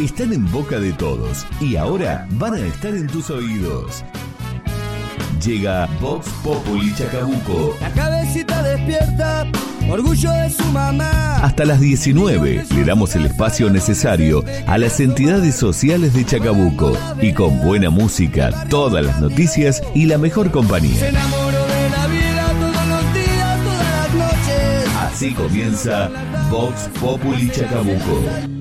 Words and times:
están 0.00 0.32
en 0.32 0.50
boca 0.50 0.78
de 0.78 0.92
todos 0.92 1.46
y 1.60 1.76
ahora 1.76 2.26
van 2.32 2.54
a 2.54 2.60
estar 2.60 2.94
en 2.94 3.06
tus 3.06 3.30
oídos. 3.30 4.04
Llega 5.44 5.88
Vox 6.00 6.28
Populi 6.42 6.92
Chacabuco. 6.94 7.76
La 7.80 7.90
cabecita 7.92 8.62
despierta, 8.62 9.46
orgullo 9.88 10.30
de 10.32 10.50
su 10.50 10.64
mamá. 10.66 11.36
Hasta 11.36 11.64
las 11.64 11.80
19 11.80 12.64
le 12.74 12.84
damos 12.84 13.14
el 13.14 13.26
espacio 13.26 13.70
necesario 13.70 14.44
a 14.66 14.78
las 14.78 14.98
entidades 15.00 15.54
sociales 15.54 16.12
de 16.14 16.24
Chacabuco 16.24 16.96
y 17.20 17.32
con 17.32 17.60
buena 17.62 17.88
música, 17.90 18.66
todas 18.68 19.04
las 19.04 19.20
noticias 19.20 19.82
y 19.94 20.06
la 20.06 20.18
mejor 20.18 20.46
Se 20.46 20.52
compañía. 20.52 21.08
enamoró 21.08 21.66
de 21.66 21.90
la 21.90 22.06
vida 22.08 22.52
todos 22.60 22.88
los 22.88 23.14
días, 23.14 23.58
todas 23.64 24.14
las 24.14 24.14
noches. 24.14 24.96
Así 25.00 25.32
comienza 25.34 26.10
Vox 26.50 26.88
Populi 27.00 27.48
Chacabuco. 27.50 28.57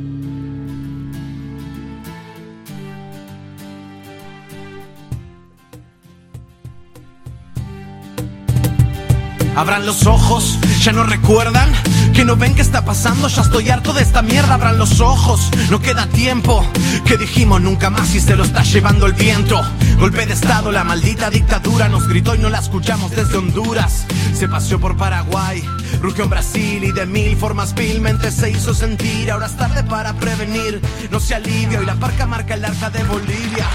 Abran 9.57 9.87
los 9.87 10.05
ojos, 10.05 10.59
ya 10.83 10.91
no 10.91 11.03
recuerdan 11.03 11.73
que 12.13 12.23
no 12.23 12.35
ven 12.35 12.53
qué 12.53 12.61
está 12.61 12.85
pasando, 12.85 13.27
ya 13.27 13.41
estoy 13.41 13.71
harto 13.71 13.91
de 13.91 14.03
esta 14.03 14.21
mierda. 14.21 14.53
Abran 14.53 14.77
los 14.77 14.99
ojos, 14.99 15.49
no 15.71 15.81
queda 15.81 16.05
tiempo. 16.05 16.63
Que 17.05 17.17
dijimos 17.17 17.59
nunca 17.59 17.89
más 17.89 18.13
y 18.13 18.19
se 18.19 18.35
lo 18.35 18.43
está 18.43 18.61
llevando 18.61 19.07
el 19.07 19.13
viento. 19.13 19.59
Golpe 19.97 20.27
de 20.27 20.33
estado, 20.33 20.71
la 20.71 20.83
maldita 20.83 21.31
dictadura 21.31 21.89
nos 21.89 22.07
gritó 22.07 22.35
y 22.35 22.37
no 22.37 22.51
la 22.51 22.59
escuchamos 22.59 23.09
desde 23.09 23.35
Honduras. 23.35 24.05
Se 24.35 24.47
paseó 24.47 24.79
por 24.79 24.95
Paraguay, 24.95 25.63
rugió 26.03 26.25
en 26.25 26.29
Brasil 26.29 26.83
y 26.83 26.91
de 26.91 27.07
mil 27.07 27.35
formas 27.35 27.73
vilmente 27.73 28.29
se 28.29 28.51
hizo 28.51 28.75
sentir. 28.75 29.31
Ahora 29.31 29.47
es 29.47 29.57
tarde 29.57 29.83
para 29.83 30.13
prevenir, 30.13 30.79
no 31.09 31.19
se 31.19 31.33
alivia 31.33 31.81
y 31.81 31.85
la 31.87 31.95
parca 31.95 32.27
marca 32.27 32.53
el 32.53 32.63
arca 32.63 32.91
de 32.91 33.03
Bolivia. 33.05 33.67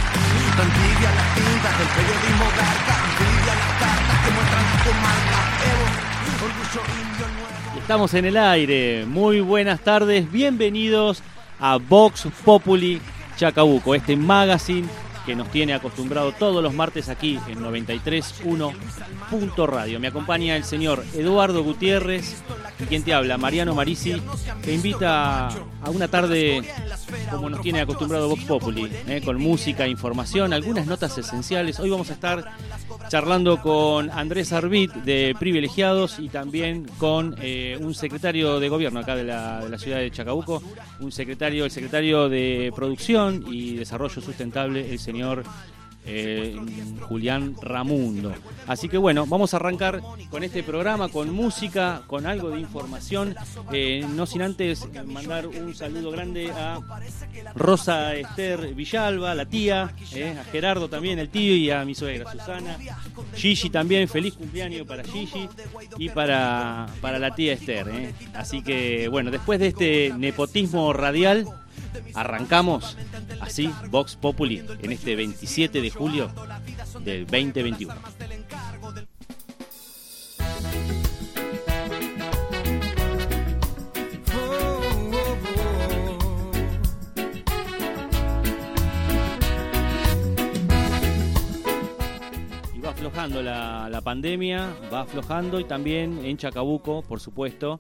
Tan 0.57 0.69
tibia 0.71 1.11
la 1.11 1.35
tinta 1.35 1.71
del 1.77 1.89
periodismo 1.89 2.45
garca, 2.57 2.97
tibia 3.19 3.55
las 3.57 3.73
cartas 3.81 4.25
que 4.25 4.31
muestran 4.31 4.63
la 4.63 4.85
comarca. 4.85 5.52
Estamos 7.79 8.15
en 8.15 8.25
el 8.25 8.37
aire. 8.37 9.05
Muy 9.07 9.41
buenas 9.41 9.81
tardes. 9.81 10.31
Bienvenidos 10.31 11.23
a 11.61 11.77
Vox 11.77 12.27
Populi 12.45 13.01
Chacabuco, 13.37 13.95
este 13.95 14.17
magazine 14.17 14.89
que 15.27 15.37
nos 15.37 15.51
tiene 15.51 15.75
acostumbrado 15.75 16.33
todos 16.33 16.63
los 16.63 16.75
martes 16.75 17.09
aquí 17.09 17.39
en 17.49 17.61
93.1 17.61 18.73
Punto 19.31 19.67
Radio. 19.67 20.01
Me 20.01 20.09
acompaña 20.09 20.57
el 20.57 20.65
señor 20.65 21.05
Eduardo 21.15 21.63
Gutiérrez 21.63 22.43
y 22.81 22.85
quien 22.85 23.05
te 23.05 23.15
habla, 23.15 23.39
Mariano 23.39 23.75
Marisi, 23.75 24.21
te 24.63 24.73
invita 24.73 25.49
a 25.49 25.91
una 25.91 26.09
tarde 26.09 26.63
como 27.31 27.51
nos 27.51 27.61
tiene 27.61 27.81
acostumbrado 27.81 28.29
Vox 28.29 28.45
Populi, 28.45 28.91
eh, 29.07 29.21
con 29.25 29.41
música, 29.41 29.87
información, 29.87 30.53
algunas 30.53 30.87
notas 30.87 31.17
esenciales. 31.19 31.79
Hoy 31.81 31.91
vamos 31.91 32.11
a 32.11 32.15
estar 32.15 32.45
charlando 33.09 33.61
con 33.61 34.11
Andrés 34.11 34.53
Arbit 34.53 34.93
de 34.93 35.35
Privilegiados 35.39 36.19
y 36.19 36.29
también 36.29 36.87
con 36.99 37.35
eh, 37.41 37.79
un 37.81 37.95
secretario 37.95 38.61
de 38.61 38.69
gobierno 38.69 39.01
acá 39.01 39.17
de 39.17 39.25
la, 39.25 39.61
de 39.61 39.69
la 39.69 39.79
ciudad 39.79 39.99
de 39.99 40.11
Chacabuco, 40.11 40.63
un 41.01 41.13
secretario, 41.13 41.65
el 41.65 41.71
secretario 41.71 42.29
de 42.29 42.73
Producción 42.75 43.45
y 43.49 43.77
Desarrollo 43.77 44.21
Sustentable, 44.21 44.91
el 44.91 44.99
señor 44.99 45.45
eh, 46.05 46.57
Julián 47.03 47.55
Ramundo. 47.61 48.33
Así 48.67 48.89
que 48.89 48.99
bueno, 48.99 49.27
vamos 49.27 49.55
a 49.55 49.59
arrancar 49.59 50.01
con 50.31 50.43
este 50.45 50.63
programa, 50.63 51.09
con 51.09 51.33
música, 51.33 52.03
con 52.07 52.27
algo 52.27 52.51
de 52.51 52.61
información, 52.61 53.35
eh, 53.73 54.05
no 54.15 54.27
sin 54.27 54.43
antes 54.43 54.89
mandar 55.07 55.47
un 55.47 55.75
saludo 55.75 56.11
grande 56.11 56.51
a 56.51 56.81
Rosa 57.55 58.15
Esther 58.15 58.75
Villalba, 58.75 59.35
la 59.35 59.47
tía, 59.47 59.95
eh, 60.15 60.37
a 60.39 60.45
Gerardo 60.45 60.89
también, 60.89 61.19
el 61.19 61.29
tío, 61.29 61.55
y 61.55 61.71
a 61.71 61.85
mi 61.85 61.95
suegra 61.95 62.31
Susana. 62.31 62.77
Gigi 63.35 63.71
también, 63.71 64.09
feliz 64.09 64.35
cumpleaños 64.35 64.87
para 64.87 65.05
Gigi 65.05 65.49
y 65.99 66.09
para, 66.09 66.87
para 67.01 67.19
la 67.19 67.35
tía 67.35 67.53
Esther. 67.53 68.13
Así 68.35 68.63
que 68.63 69.09
bueno, 69.09 69.31
después 69.31 69.61
de 69.61 69.69
este 69.69 70.13
nepotismo 70.17 70.93
radial, 70.93 71.47
arrancamos 72.15 72.97
así 73.41 73.71
Vox 73.91 74.17
Populi 74.17 74.65
en 74.83 74.93
este 74.93 75.17
27 75.17 75.81
de 75.81 75.91
julio 75.91 76.31
del 77.01 77.27
2021. 77.27 77.95
Y 92.75 92.81
va 92.81 92.91
aflojando 92.91 93.43
la, 93.43 93.89
la 93.91 94.01
pandemia, 94.01 94.75
va 94.93 95.03
aflojando 95.03 95.61
y 95.61 95.65
también 95.65 96.25
en 96.25 96.37
Chacabuco, 96.37 97.03
por 97.03 97.21
supuesto, 97.21 97.79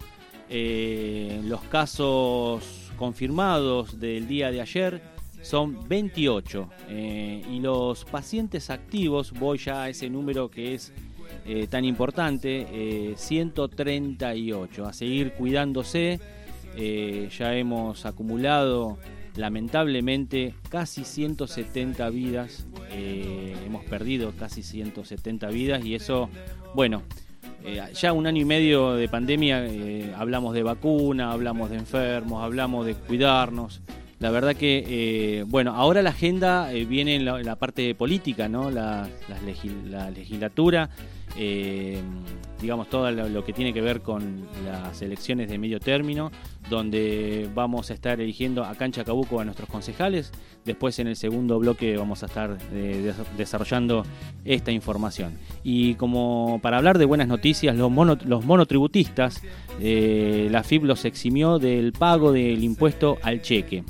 eh, 0.54 1.40
los 1.44 1.62
casos 1.62 2.92
confirmados 2.96 3.98
del 3.98 4.28
día 4.28 4.50
de 4.50 4.60
ayer 4.60 5.02
son 5.42 5.88
28 5.88 6.68
eh, 6.88 7.42
y 7.50 7.60
los 7.60 8.04
pacientes 8.04 8.70
activos, 8.70 9.32
voy 9.32 9.58
ya 9.58 9.82
a 9.82 9.88
ese 9.88 10.08
número 10.08 10.50
que 10.50 10.74
es 10.74 10.92
eh, 11.44 11.66
tan 11.66 11.84
importante, 11.84 12.66
eh, 12.70 13.14
138, 13.16 14.86
a 14.86 14.92
seguir 14.92 15.32
cuidándose, 15.32 16.20
ya 16.76 17.54
hemos 17.54 18.06
acumulado 18.06 18.98
lamentablemente 19.34 20.54
casi 20.69 21.04
170 21.04 22.08
vidas, 22.10 22.66
hemos 22.92 23.84
perdido 23.84 24.32
casi 24.38 24.62
170 24.62 25.48
vidas 25.48 25.84
y 25.84 25.94
eso, 25.94 26.30
bueno, 26.74 27.02
eh, 27.65 27.83
ya 27.95 28.12
un 28.12 28.27
año 28.27 28.43
y 28.43 28.45
medio 28.45 28.95
de 28.95 29.09
pandemia 29.09 29.65
eh, 29.67 30.12
hablamos 30.17 30.55
de 30.55 30.62
vacuna, 30.62 31.33
hablamos 31.33 31.71
de 31.71 31.77
enfermos, 31.77 32.43
hablamos 32.43 32.87
de 32.87 32.95
cuidarnos. 32.95 33.81
La 34.19 34.31
verdad 34.31 34.55
que, 34.55 34.84
eh, 34.87 35.45
bueno, 35.49 35.75
ahora 35.75 36.00
la 36.00 36.11
agenda 36.11 36.71
viene 36.71 37.17
en 37.17 37.25
la, 37.25 37.56
parte 37.56 37.93
política, 37.97 38.49
¿no? 38.49 38.71
La, 38.71 39.09
la 39.91 40.11
legislatura, 40.11 40.91
eh, 41.37 42.00
digamos, 42.60 42.88
todo 42.88 43.10
lo, 43.10 43.44
que 43.44 43.53
tiene 43.53 43.72
que 43.72 43.81
ver 43.81 44.00
con 44.03 44.47
las 44.65 45.03
elecciones 45.03 45.48
de 45.48 45.59
medio 45.59 45.81
término, 45.81 46.31
donde 46.70 47.50
vamos 47.54 47.91
a 47.91 47.94
estar 47.94 48.20
eligiendo 48.20 48.65
acá 48.65 48.84
en 48.84 48.93
Chacabuco 48.93 49.41
a 49.41 49.44
nuestros 49.44 49.69
concejales. 49.69 50.31
Después 50.65 50.98
en 51.00 51.09
el 51.09 51.16
segundo 51.16 51.59
bloque 51.59 51.97
vamos 51.97 52.22
a 52.22 52.26
estar 52.26 52.56
eh, 52.72 53.00
des- 53.03 53.37
desarrollando 53.37 54.04
esta 54.44 54.70
información. 54.70 55.32
Y 55.65 55.94
como 55.97 56.60
para 56.62 56.76
hablar 56.78 56.98
de 56.98 57.04
buenas 57.04 57.26
noticias, 57.26 57.75
los, 57.76 57.91
mono- 57.91 58.16
los 58.25 58.44
monotributistas, 58.44 59.43
eh, 59.81 60.47
la 60.50 60.62
FIP 60.62 60.84
los 60.84 61.04
eximió 61.04 61.59
del 61.59 61.93
pago 61.93 62.31
del 62.31 62.62
impuesto 62.62 63.19
al 63.22 63.43
cheque. 63.43 63.82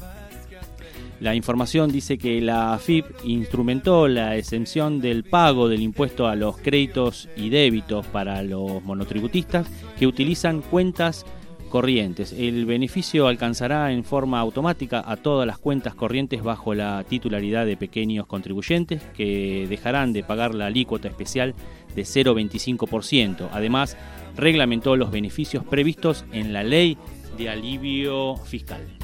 La 1.22 1.37
información 1.37 1.93
dice 1.93 2.19
que 2.19 2.41
la 2.41 2.75
AFIP 2.75 3.06
instrumentó 3.22 4.09
la 4.09 4.37
exención 4.37 5.00
del 5.00 5.22
pago 5.22 5.69
del 5.69 5.81
impuesto 5.81 6.27
a 6.27 6.34
los 6.34 6.59
créditos 6.59 7.28
y 7.37 7.49
débitos 7.49 8.05
para 8.06 8.43
los 8.43 8.83
monotributistas 8.83 9.69
que 9.97 10.09
utilizan 10.09 10.62
cuentas 10.62 11.25
corrientes. 11.69 12.33
El 12.33 12.66
beneficio 12.66 13.28
alcanzará 13.28 13.93
en 13.93 14.03
forma 14.03 14.41
automática 14.41 15.05
a 15.06 15.16
todas 15.16 15.47
las 15.47 15.59
cuentas 15.59 15.94
corrientes 15.94 16.43
bajo 16.43 16.75
la 16.75 17.05
titularidad 17.09 17.66
de 17.66 17.77
pequeños 17.77 18.27
contribuyentes 18.27 19.00
que 19.16 19.69
dejarán 19.69 20.12
de 20.12 20.25
pagar 20.25 20.56
la 20.56 20.66
alícuota 20.66 21.06
especial 21.06 21.54
de 21.94 22.03
0,25%. 22.03 23.49
Además, 23.53 23.97
reglamentó 24.37 24.97
los 24.97 25.12
beneficios 25.12 25.65
previstos 25.65 26.25
en 26.33 26.53
la 26.53 26.65
ley 26.65 26.99
de 27.39 27.49
alivio 27.49 28.34
fiscal. 28.39 29.01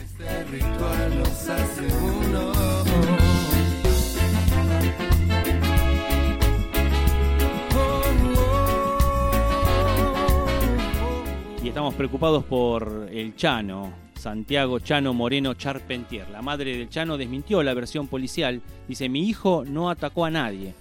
Y 11.62 11.68
estamos 11.68 11.94
preocupados 11.94 12.42
por 12.44 13.08
el 13.12 13.36
Chano, 13.36 13.92
Santiago 14.16 14.80
Chano 14.80 15.14
Moreno 15.14 15.54
Charpentier. 15.54 16.28
La 16.30 16.42
madre 16.42 16.76
del 16.76 16.88
Chano 16.88 17.16
desmintió 17.16 17.62
la 17.62 17.74
versión 17.74 18.08
policial. 18.08 18.60
Dice, 18.88 19.08
mi 19.08 19.28
hijo 19.28 19.64
no 19.64 19.88
atacó 19.88 20.24
a 20.24 20.30
nadie. 20.30 20.74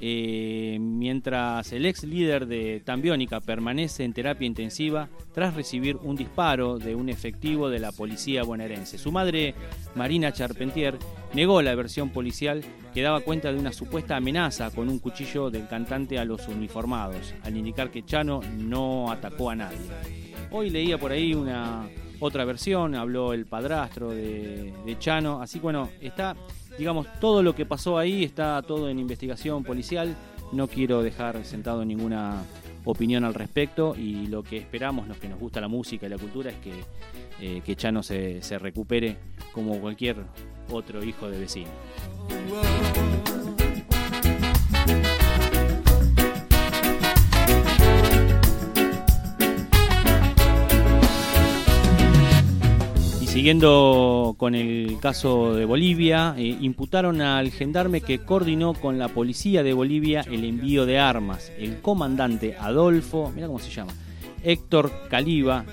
Eh, 0.00 0.78
mientras 0.80 1.72
el 1.72 1.84
ex 1.84 2.04
líder 2.04 2.46
de 2.46 2.80
Tambiónica 2.84 3.40
permanece 3.40 4.04
en 4.04 4.12
terapia 4.12 4.46
intensiva 4.46 5.08
tras 5.34 5.54
recibir 5.54 5.96
un 5.96 6.14
disparo 6.14 6.78
de 6.78 6.94
un 6.94 7.08
efectivo 7.08 7.68
de 7.68 7.80
la 7.80 7.90
policía 7.90 8.44
bonaerense. 8.44 8.96
Su 8.96 9.10
madre, 9.10 9.54
Marina 9.96 10.32
Charpentier, 10.32 10.96
negó 11.34 11.62
la 11.62 11.74
versión 11.74 12.10
policial 12.10 12.62
que 12.94 13.02
daba 13.02 13.20
cuenta 13.20 13.52
de 13.52 13.58
una 13.58 13.72
supuesta 13.72 14.16
amenaza 14.16 14.70
con 14.70 14.88
un 14.88 15.00
cuchillo 15.00 15.50
del 15.50 15.66
cantante 15.66 16.18
a 16.18 16.24
los 16.24 16.46
uniformados, 16.46 17.34
al 17.42 17.56
indicar 17.56 17.90
que 17.90 18.04
Chano 18.04 18.40
no 18.56 19.10
atacó 19.10 19.50
a 19.50 19.56
nadie. 19.56 19.78
Hoy 20.50 20.70
leía 20.70 20.96
por 20.96 21.10
ahí 21.10 21.34
una, 21.34 21.88
otra 22.20 22.44
versión, 22.44 22.94
habló 22.94 23.32
el 23.32 23.46
padrastro 23.46 24.10
de, 24.10 24.72
de 24.84 24.98
Chano, 24.98 25.42
así 25.42 25.58
bueno, 25.58 25.90
está, 26.00 26.36
digamos, 26.78 27.06
todo 27.20 27.42
lo 27.42 27.54
que 27.54 27.66
pasó 27.66 27.98
ahí 27.98 28.24
está 28.24 28.62
todo 28.62 28.88
en 28.88 28.98
investigación 28.98 29.64
policial, 29.64 30.16
no 30.52 30.68
quiero 30.68 31.02
dejar 31.02 31.44
sentado 31.44 31.84
ninguna 31.84 32.42
opinión 32.84 33.24
al 33.24 33.34
respecto 33.34 33.94
y 33.96 34.28
lo 34.28 34.42
que 34.42 34.56
esperamos, 34.56 35.08
los 35.08 35.18
que 35.18 35.28
nos 35.28 35.38
gusta 35.38 35.60
la 35.60 35.68
música 35.68 36.06
y 36.06 36.08
la 36.08 36.18
cultura, 36.18 36.50
es 36.50 36.56
que, 36.56 36.72
eh, 37.40 37.60
que 37.64 37.76
Chano 37.76 38.02
se, 38.02 38.42
se 38.42 38.58
recupere 38.58 39.16
como 39.52 39.78
cualquier 39.80 40.16
otro 40.70 41.04
hijo 41.04 41.28
de 41.28 41.38
vecino. 41.38 41.68
Siguiendo 53.38 54.34
con 54.36 54.56
el 54.56 54.98
caso 55.00 55.54
de 55.54 55.64
Bolivia, 55.64 56.34
eh, 56.36 56.58
imputaron 56.60 57.20
al 57.20 57.52
gendarme 57.52 58.00
que 58.00 58.18
coordinó 58.18 58.74
con 58.74 58.98
la 58.98 59.06
policía 59.06 59.62
de 59.62 59.72
Bolivia 59.72 60.22
el 60.28 60.42
envío 60.42 60.86
de 60.86 60.98
armas. 60.98 61.52
El 61.56 61.80
comandante 61.80 62.56
Adolfo, 62.58 63.30
mira 63.32 63.46
cómo 63.46 63.60
se 63.60 63.70
llama, 63.70 63.92
Héctor 64.42 64.90
Caliba, 65.08 65.64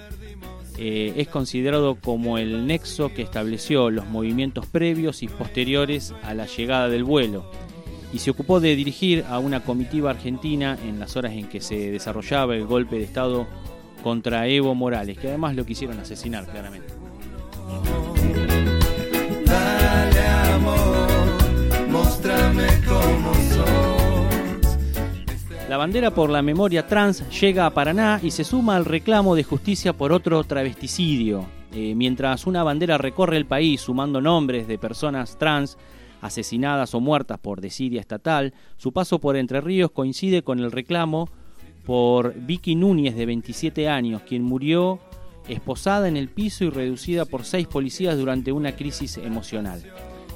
eh, 0.77 1.13
es 1.17 1.27
considerado 1.27 1.95
como 1.95 2.37
el 2.37 2.67
nexo 2.67 3.11
que 3.11 3.23
estableció 3.23 3.89
los 3.89 4.05
movimientos 4.09 4.67
previos 4.67 5.23
y 5.23 5.27
posteriores 5.27 6.13
a 6.21 6.35
la 6.35 6.45
llegada 6.45 6.87
del 6.87 7.03
vuelo 7.03 7.49
y 8.13 8.19
se 8.19 8.29
ocupó 8.29 8.59
de 8.59 8.75
dirigir 8.75 9.25
a 9.27 9.39
una 9.39 9.63
comitiva 9.63 10.11
argentina 10.11 10.77
en 10.87 10.99
las 10.99 11.17
horas 11.17 11.31
en 11.31 11.47
que 11.47 11.61
se 11.61 11.89
desarrollaba 11.89 12.55
el 12.55 12.67
golpe 12.67 12.97
de 12.97 13.05
Estado 13.05 13.47
contra 14.03 14.47
Evo 14.47 14.75
Morales, 14.75 15.17
que 15.17 15.29
además 15.29 15.55
lo 15.55 15.65
quisieron 15.65 15.99
asesinar 15.99 16.45
claramente. 16.45 16.94
Amor, 20.53 21.89
mostrame 21.89 22.67
cómo. 22.87 23.31
La 25.69 25.77
bandera 25.77 26.11
por 26.11 26.29
la 26.29 26.41
memoria 26.41 26.87
trans 26.87 27.27
llega 27.41 27.65
a 27.65 27.73
Paraná 27.73 28.19
y 28.23 28.31
se 28.31 28.43
suma 28.43 28.75
al 28.75 28.85
reclamo 28.85 29.35
de 29.35 29.43
justicia 29.43 29.93
por 29.93 30.13
otro 30.13 30.43
travesticidio. 30.43 31.47
Eh, 31.73 31.95
mientras 31.95 32.47
una 32.47 32.63
bandera 32.63 32.97
recorre 32.97 33.35
el 33.35 33.45
país 33.45 33.81
sumando 33.81 34.21
nombres 34.21 34.67
de 34.67 34.77
personas 34.77 35.37
trans 35.37 35.77
asesinadas 36.21 36.95
o 36.95 37.01
muertas 37.01 37.39
por 37.39 37.59
desidia 37.61 37.99
estatal, 37.99 38.53
su 38.77 38.93
paso 38.93 39.19
por 39.19 39.35
Entre 39.35 39.59
Ríos 39.59 39.91
coincide 39.91 40.43
con 40.43 40.59
el 40.59 40.71
reclamo 40.71 41.29
por 41.83 42.33
Vicky 42.35 42.75
Núñez 42.75 43.15
de 43.15 43.25
27 43.25 43.89
años, 43.89 44.21
quien 44.21 44.43
murió 44.43 44.99
esposada 45.47 46.07
en 46.07 46.17
el 46.17 46.29
piso 46.29 46.63
y 46.63 46.69
reducida 46.69 47.25
por 47.25 47.45
seis 47.45 47.67
policías 47.67 48.17
durante 48.17 48.51
una 48.51 48.75
crisis 48.75 49.17
emocional. 49.17 49.83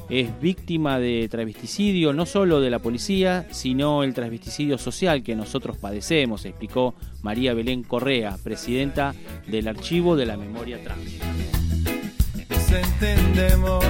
Es 0.10 0.40
víctima 0.42 0.98
de 0.98 1.28
travesticidio 1.30 2.14
no 2.14 2.26
solo 2.26 2.62
de 2.62 2.72
la 2.72 2.80
policía, 2.80 3.48
sino 3.52 4.04
el 4.04 4.16
travesticidio 4.16 4.80
social 4.80 5.22
que 5.22 5.36
nosotros 5.36 5.78
padecemos, 5.78 6.46
explicó 6.46 6.96
María 7.22 7.54
Belén 7.54 7.84
Correa, 7.84 8.38
presidenta 8.44 9.14
del 9.46 9.68
Archivo 9.68 10.16
de 10.16 10.26
la 10.26 10.36
Memoria 10.36 10.84
Trans. 10.84 11.20
Entendemos, 12.72 13.84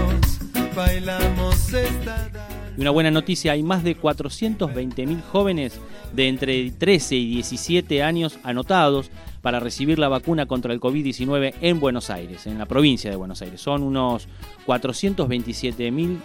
bailamos 0.76 1.74
esta 1.74 2.30
Y 2.78 2.82
una 2.82 2.92
buena 2.92 3.12
noticia, 3.12 3.54
hay 3.54 3.64
más 3.64 3.84
de 3.86 3.98
420.000 3.98 5.22
jóvenes 5.22 5.80
de 6.14 6.28
entre 6.28 6.72
13 6.72 7.16
y 7.16 7.28
17 7.36 8.04
años 8.04 8.40
anotados 8.44 9.10
para 9.42 9.60
recibir 9.60 10.00
la 10.00 10.10
vacuna 10.10 10.46
contra 10.46 10.74
el 10.74 10.80
COVID-19 10.80 11.56
en 11.62 11.80
Buenos 11.80 12.10
Aires, 12.10 12.48
en 12.48 12.58
la 12.58 12.66
provincia 12.66 13.10
de 13.10 13.16
Buenos 13.16 13.42
Aires. 13.42 13.62
Son 13.62 13.84
unos 13.84 14.28
427.000 14.66 16.18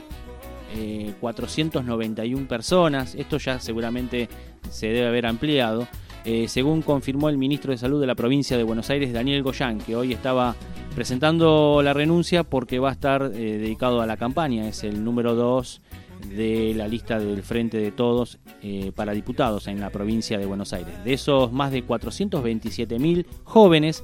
eh, 0.76 1.14
491 1.20 2.48
personas. 2.48 3.14
Esto 3.14 3.38
ya 3.38 3.60
seguramente 3.60 4.28
se 4.70 4.88
debe 4.88 5.06
haber 5.06 5.26
ampliado. 5.26 5.86
Eh, 6.24 6.48
según 6.48 6.82
confirmó 6.82 7.28
el 7.28 7.38
ministro 7.38 7.70
de 7.70 7.78
Salud 7.78 8.00
de 8.00 8.06
la 8.06 8.14
provincia 8.14 8.56
de 8.56 8.62
Buenos 8.62 8.90
Aires, 8.90 9.12
Daniel 9.12 9.42
Goyán, 9.42 9.78
que 9.78 9.94
hoy 9.94 10.12
estaba 10.12 10.56
presentando 10.94 11.80
la 11.82 11.92
renuncia 11.92 12.44
porque 12.44 12.78
va 12.78 12.88
a 12.88 12.92
estar 12.92 13.30
eh, 13.34 13.58
dedicado 13.58 14.00
a 14.00 14.06
la 14.06 14.16
campaña. 14.16 14.66
Es 14.66 14.84
el 14.84 15.04
número 15.04 15.34
2 15.34 15.80
de 16.28 16.74
la 16.74 16.86
lista 16.88 17.18
del 17.18 17.42
Frente 17.42 17.76
de 17.78 17.92
Todos 17.92 18.38
eh, 18.62 18.92
para 18.94 19.12
diputados 19.12 19.68
en 19.68 19.80
la 19.80 19.90
provincia 19.90 20.38
de 20.38 20.46
Buenos 20.46 20.72
Aires. 20.72 21.04
De 21.04 21.12
esos 21.12 21.52
más 21.52 21.70
de 21.70 21.86
427.000 21.86 23.26
jóvenes, 23.44 24.02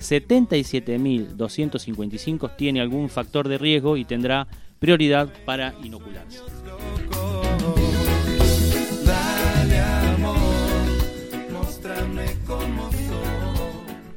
77.255 0.00 2.54
tiene 2.56 2.80
algún 2.80 3.08
factor 3.08 3.48
de 3.48 3.58
riesgo 3.58 3.96
y 3.96 4.04
tendrá 4.04 4.46
prioridad 4.78 5.28
para 5.44 5.74
inocularse. 5.82 6.38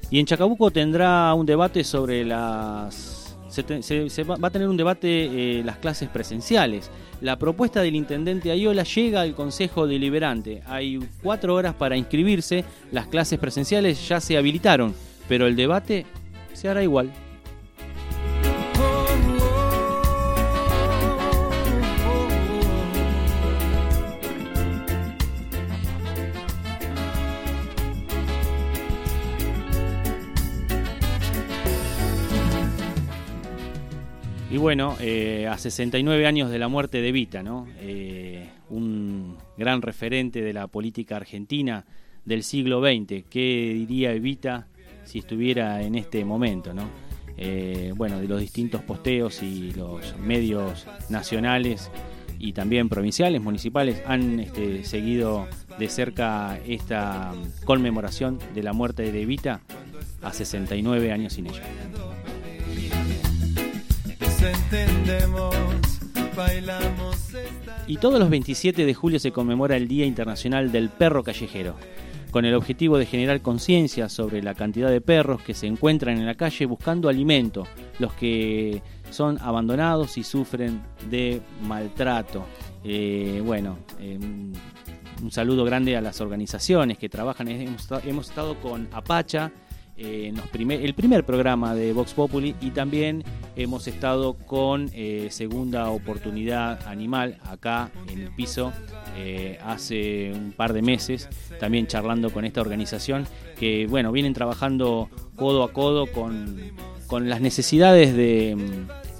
Y 0.09 0.19
en 0.19 0.25
Chacabuco 0.25 0.71
tendrá 0.71 1.33
un 1.33 1.45
debate 1.45 1.83
sobre 1.83 2.23
las... 2.23 3.06
Se, 3.81 4.23
va 4.23 4.47
a 4.47 4.51
tener 4.51 4.67
un 4.67 4.77
debate 4.77 5.07
eh, 5.59 5.63
las 5.63 5.77
clases 5.77 6.09
presenciales. 6.09 6.89
La 7.21 7.37
propuesta 7.37 7.81
del 7.81 7.95
intendente 7.95 8.51
Ayola 8.51 8.83
llega 8.83 9.21
al 9.21 9.33
Consejo 9.33 9.87
Deliberante. 9.87 10.61
Hay 10.67 10.99
cuatro 11.23 11.55
horas 11.55 11.73
para 11.73 11.97
inscribirse. 11.97 12.63
Las 12.91 13.07
clases 13.07 13.39
presenciales 13.39 14.07
ya 14.07 14.21
se 14.21 14.37
habilitaron, 14.37 14.93
pero 15.27 15.47
el 15.47 15.55
debate 15.55 16.05
se 16.53 16.69
hará 16.69 16.83
igual. 16.83 17.11
Y 34.57 34.59
bueno, 34.59 34.97
eh, 34.99 35.45
a 35.47 35.55
69 35.55 36.25
años 36.25 36.49
de 36.49 36.57
la 36.57 36.67
muerte 36.67 36.99
de 36.99 37.09
Evita, 37.09 37.43
¿no? 37.43 37.67
Eh, 37.79 38.49
un 38.71 39.37
gran 39.55 39.83
referente 39.83 40.41
de 40.41 40.51
la 40.51 40.65
política 40.65 41.15
argentina 41.15 41.85
del 42.25 42.41
siglo 42.41 42.81
XX. 42.81 43.25
¿Qué 43.29 43.73
diría 43.75 44.13
Evita 44.13 44.65
si 45.03 45.19
estuviera 45.19 45.83
en 45.83 45.93
este 45.93 46.25
momento, 46.25 46.73
¿no? 46.73 46.89
Eh, 47.37 47.93
bueno, 47.95 48.19
de 48.19 48.27
los 48.27 48.39
distintos 48.39 48.81
posteos 48.81 49.43
y 49.43 49.73
los 49.73 50.17
medios 50.17 50.87
nacionales 51.07 51.91
y 52.39 52.53
también 52.53 52.89
provinciales, 52.89 53.39
municipales, 53.39 54.01
han 54.07 54.39
este, 54.39 54.83
seguido 54.85 55.47
de 55.77 55.87
cerca 55.87 56.57
esta 56.65 57.31
conmemoración 57.63 58.39
de 58.55 58.63
la 58.63 58.73
muerte 58.73 59.11
de 59.11 59.21
Evita 59.21 59.61
a 60.23 60.33
69 60.33 61.11
años 61.11 61.33
sin 61.33 61.45
ella. 61.45 61.61
Entendemos, 64.53 65.55
bailamos 66.35 67.17
Y 67.87 67.97
todos 67.97 68.19
los 68.19 68.29
27 68.29 68.85
de 68.85 68.93
julio 68.93 69.19
se 69.19 69.31
conmemora 69.31 69.75
el 69.77 69.87
Día 69.87 70.05
Internacional 70.05 70.71
del 70.71 70.89
Perro 70.89 71.23
Callejero, 71.23 71.75
con 72.31 72.45
el 72.45 72.53
objetivo 72.53 72.97
de 72.97 73.05
generar 73.05 73.41
conciencia 73.41 74.09
sobre 74.09 74.41
la 74.43 74.53
cantidad 74.53 74.89
de 74.89 75.01
perros 75.01 75.41
que 75.41 75.53
se 75.53 75.67
encuentran 75.67 76.17
en 76.17 76.25
la 76.25 76.35
calle 76.35 76.65
buscando 76.65 77.09
alimento, 77.09 77.67
los 77.99 78.13
que 78.13 78.81
son 79.09 79.37
abandonados 79.41 80.17
y 80.17 80.23
sufren 80.23 80.81
de 81.09 81.41
maltrato. 81.63 82.45
Eh, 82.83 83.41
bueno, 83.45 83.77
eh, 83.99 84.17
un- 84.19 85.31
saludo 85.31 85.65
grande 85.65 85.97
a 85.97 86.01
las 86.01 86.21
organizaciones 86.21 86.97
que 86.99 87.09
trabajan. 87.09 87.47
Hemos, 87.47 87.87
hemos 88.05 88.29
estado 88.29 88.55
con 88.61 88.87
Apacha, 88.91 89.51
el 89.97 90.93
primer 90.93 91.25
programa 91.25 91.73
de 91.73 91.91
Vox 91.91 92.13
Populi 92.13 92.55
y 92.61 92.69
también 92.71 93.23
hemos 93.55 93.87
estado 93.87 94.35
con 94.35 94.89
eh, 94.93 95.27
Segunda 95.31 95.89
Oportunidad 95.89 96.87
Animal 96.87 97.39
acá 97.43 97.89
en 98.07 98.19
el 98.21 98.31
piso 98.31 98.71
eh, 99.17 99.57
hace 99.63 100.31
un 100.33 100.51
par 100.51 100.73
de 100.73 100.83
meses, 100.83 101.27
también 101.59 101.87
charlando 101.87 102.29
con 102.29 102.45
esta 102.45 102.61
organización 102.61 103.25
que 103.59 103.87
bueno, 103.87 104.11
vienen 104.11 104.33
trabajando 104.33 105.09
codo 105.35 105.63
a 105.63 105.73
codo 105.73 106.05
con, 106.05 106.61
con 107.07 107.27
las 107.27 107.41
necesidades 107.41 108.15
de, 108.15 108.55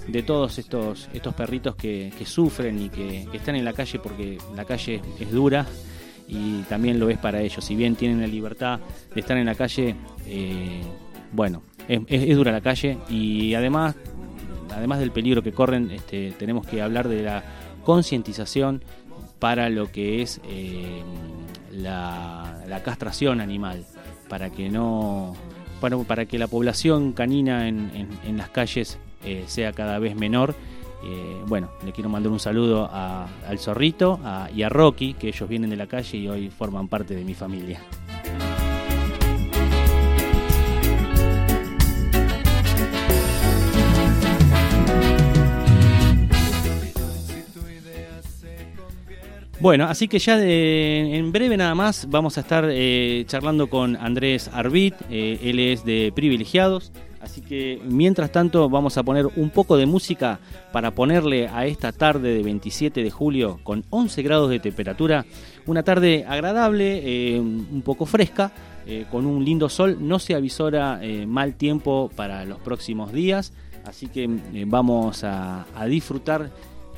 de 0.06 0.22
todos 0.22 0.58
estos, 0.58 1.08
estos 1.12 1.34
perritos 1.34 1.74
que, 1.74 2.12
que 2.16 2.24
sufren 2.24 2.80
y 2.80 2.88
que 2.88 3.26
están 3.32 3.56
en 3.56 3.64
la 3.64 3.72
calle 3.72 3.98
porque 3.98 4.38
la 4.54 4.64
calle 4.64 5.02
es 5.18 5.32
dura 5.32 5.66
y 6.28 6.62
también 6.68 7.00
lo 7.00 7.08
es 7.10 7.18
para 7.18 7.40
ellos. 7.40 7.64
Si 7.64 7.74
bien 7.74 7.96
tienen 7.96 8.20
la 8.20 8.26
libertad 8.26 8.80
de 9.14 9.20
estar 9.20 9.36
en 9.36 9.46
la 9.46 9.54
calle, 9.54 9.96
eh, 10.26 10.82
bueno, 11.32 11.62
es, 11.88 12.36
dura 12.36 12.52
la 12.52 12.60
calle 12.60 12.98
y 13.08 13.54
además, 13.54 13.96
además 14.74 14.98
del 15.00 15.10
peligro 15.10 15.42
que 15.42 15.52
corren, 15.52 15.90
este, 15.90 16.32
tenemos 16.38 16.66
que 16.66 16.82
hablar 16.82 17.08
de 17.08 17.22
la 17.22 17.42
concientización 17.84 18.82
para 19.38 19.70
lo 19.70 19.90
que 19.90 20.20
es 20.22 20.40
eh, 20.44 21.00
la, 21.72 22.80
castración 22.84 23.40
animal, 23.40 23.84
para 24.28 24.50
que 24.50 24.68
no, 24.68 25.34
para 26.06 26.26
que 26.26 26.38
la 26.38 26.46
población 26.46 27.12
canina 27.12 27.68
en, 27.68 27.90
en- 27.94 28.08
en 28.26 28.36
las 28.36 28.50
calles 28.50 28.98
eh, 29.24 29.44
sea 29.46 29.72
cada 29.72 29.98
vez 29.98 30.14
menor. 30.16 30.54
Eh, 31.04 31.42
bueno, 31.46 31.70
le 31.84 31.92
quiero 31.92 32.08
mandar 32.08 32.32
un 32.32 32.40
saludo 32.40 32.90
al 32.90 33.58
zorrito 33.58 34.20
y 34.54 34.62
a 34.62 34.68
Rocky, 34.68 35.14
que 35.14 35.28
ellos 35.28 35.48
vienen 35.48 35.70
de 35.70 35.76
la 35.76 35.86
calle 35.86 36.18
y 36.18 36.28
hoy 36.28 36.50
forman 36.50 36.88
parte 36.88 37.14
de 37.14 37.24
mi 37.24 37.34
familia. 37.34 37.80
Bueno, 49.60 49.86
así 49.86 50.06
que 50.06 50.20
ya 50.20 50.38
en 50.40 51.32
breve 51.32 51.56
nada 51.56 51.74
más 51.74 52.08
vamos 52.08 52.38
a 52.38 52.42
estar 52.42 52.64
eh, 52.70 53.24
charlando 53.26 53.68
con 53.68 53.96
Andrés 53.96 54.48
Arbit, 54.52 54.94
eh, 55.10 55.40
él 55.42 55.58
es 55.58 55.84
de 55.84 56.12
Privilegiados, 56.14 56.92
así 57.20 57.40
que 57.40 57.80
mientras 57.84 58.32
tanto 58.32 58.68
vamos 58.68 58.96
a 58.96 59.02
poner 59.02 59.26
un 59.36 59.50
poco 59.50 59.76
de 59.76 59.86
música 59.86 60.40
para 60.72 60.92
ponerle 60.92 61.48
a 61.48 61.66
esta 61.66 61.92
tarde 61.92 62.34
de 62.34 62.42
27 62.42 63.02
de 63.02 63.10
julio 63.10 63.60
con 63.62 63.84
11 63.90 64.22
grados 64.22 64.50
de 64.50 64.60
temperatura, 64.60 65.24
una 65.66 65.82
tarde 65.82 66.24
agradable, 66.28 67.02
eh, 67.04 67.40
un 67.40 67.82
poco 67.84 68.06
fresca, 68.06 68.52
eh, 68.86 69.06
con 69.10 69.26
un 69.26 69.44
lindo 69.44 69.68
sol, 69.68 69.98
no 70.00 70.18
se 70.18 70.34
avisora 70.34 71.00
eh, 71.02 71.26
mal 71.26 71.54
tiempo 71.54 72.10
para 72.16 72.44
los 72.44 72.58
próximos 72.58 73.12
días, 73.12 73.52
así 73.84 74.08
que 74.08 74.28
vamos 74.66 75.24
a 75.24 75.66
disfrutar 75.86 76.50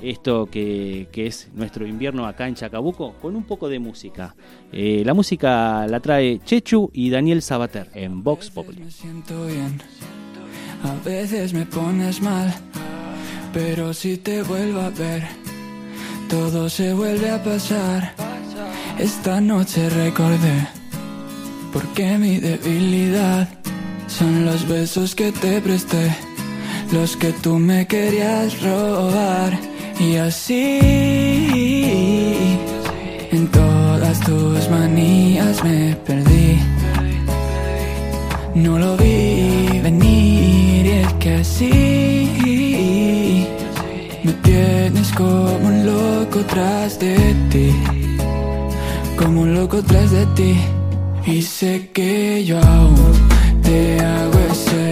esto 0.02 0.47
que, 0.47 1.09
que 1.12 1.26
es 1.26 1.49
nuestro 1.54 1.87
invierno 1.87 2.26
acá 2.26 2.49
en 2.49 2.54
Chacabuco 2.54 3.14
con 3.21 3.37
un 3.37 3.45
poco 3.45 3.69
de 3.69 3.78
música. 3.78 4.35
Eh, 4.73 5.02
la 5.04 5.14
música 5.14 5.87
la 5.87 6.00
trae 6.00 6.40
Chechu 6.45 6.90
y 6.92 7.11
Daniel 7.11 7.42
Sabater 7.42 7.88
en 7.95 8.23
Vox 8.23 8.50
Populi. 8.50 8.83
Me 8.83 8.90
siento 8.90 9.47
bien, 9.47 9.80
a 10.83 10.95
veces 11.04 11.52
me 11.52 11.66
pones 11.66 12.21
mal, 12.23 12.52
pero 13.52 13.92
si 13.92 14.16
te 14.16 14.42
vuelvo 14.42 14.80
a 14.80 14.90
ver, 14.90 15.25
todo 16.28 16.69
se 16.69 16.95
vuelve 16.95 17.30
a 17.30 17.42
pasar. 17.42 18.14
Esta 18.99 19.40
noche 19.40 19.88
recordé, 19.90 20.69
porque 21.73 22.19
mi 22.19 22.38
debilidad 22.38 23.49
son 24.07 24.45
los 24.45 24.69
besos 24.69 25.14
que 25.14 25.33
te 25.33 25.61
presté, 25.61 26.14
los 26.92 27.16
que 27.16 27.33
tú 27.33 27.59
me 27.59 27.87
querías 27.87 28.61
robar. 28.62 29.69
Y 30.00 30.16
así, 30.16 30.78
en 33.33 33.47
todas 33.49 34.19
tus 34.21 34.71
manías 34.71 35.62
me 35.62 35.95
perdí. 36.07 36.59
No 38.54 38.78
lo 38.78 38.97
vi 38.97 39.78
venir 39.83 40.87
y 40.87 40.90
es 41.02 41.12
que 41.14 41.35
así 41.35 41.71
me 44.25 44.33
tienes 44.49 45.12
como 45.12 45.52
un 45.69 45.85
loco 45.85 46.40
tras 46.49 46.99
de 46.99 47.16
ti, 47.50 47.71
como 49.19 49.42
un 49.42 49.54
loco 49.54 49.83
tras 49.83 50.11
de 50.11 50.25
ti. 50.35 50.54
Y 51.26 51.42
sé 51.42 51.90
que 51.92 52.42
yo 52.47 52.59
aún 52.59 53.12
te 53.62 54.00
hago 54.00 54.38
ese 54.50 54.89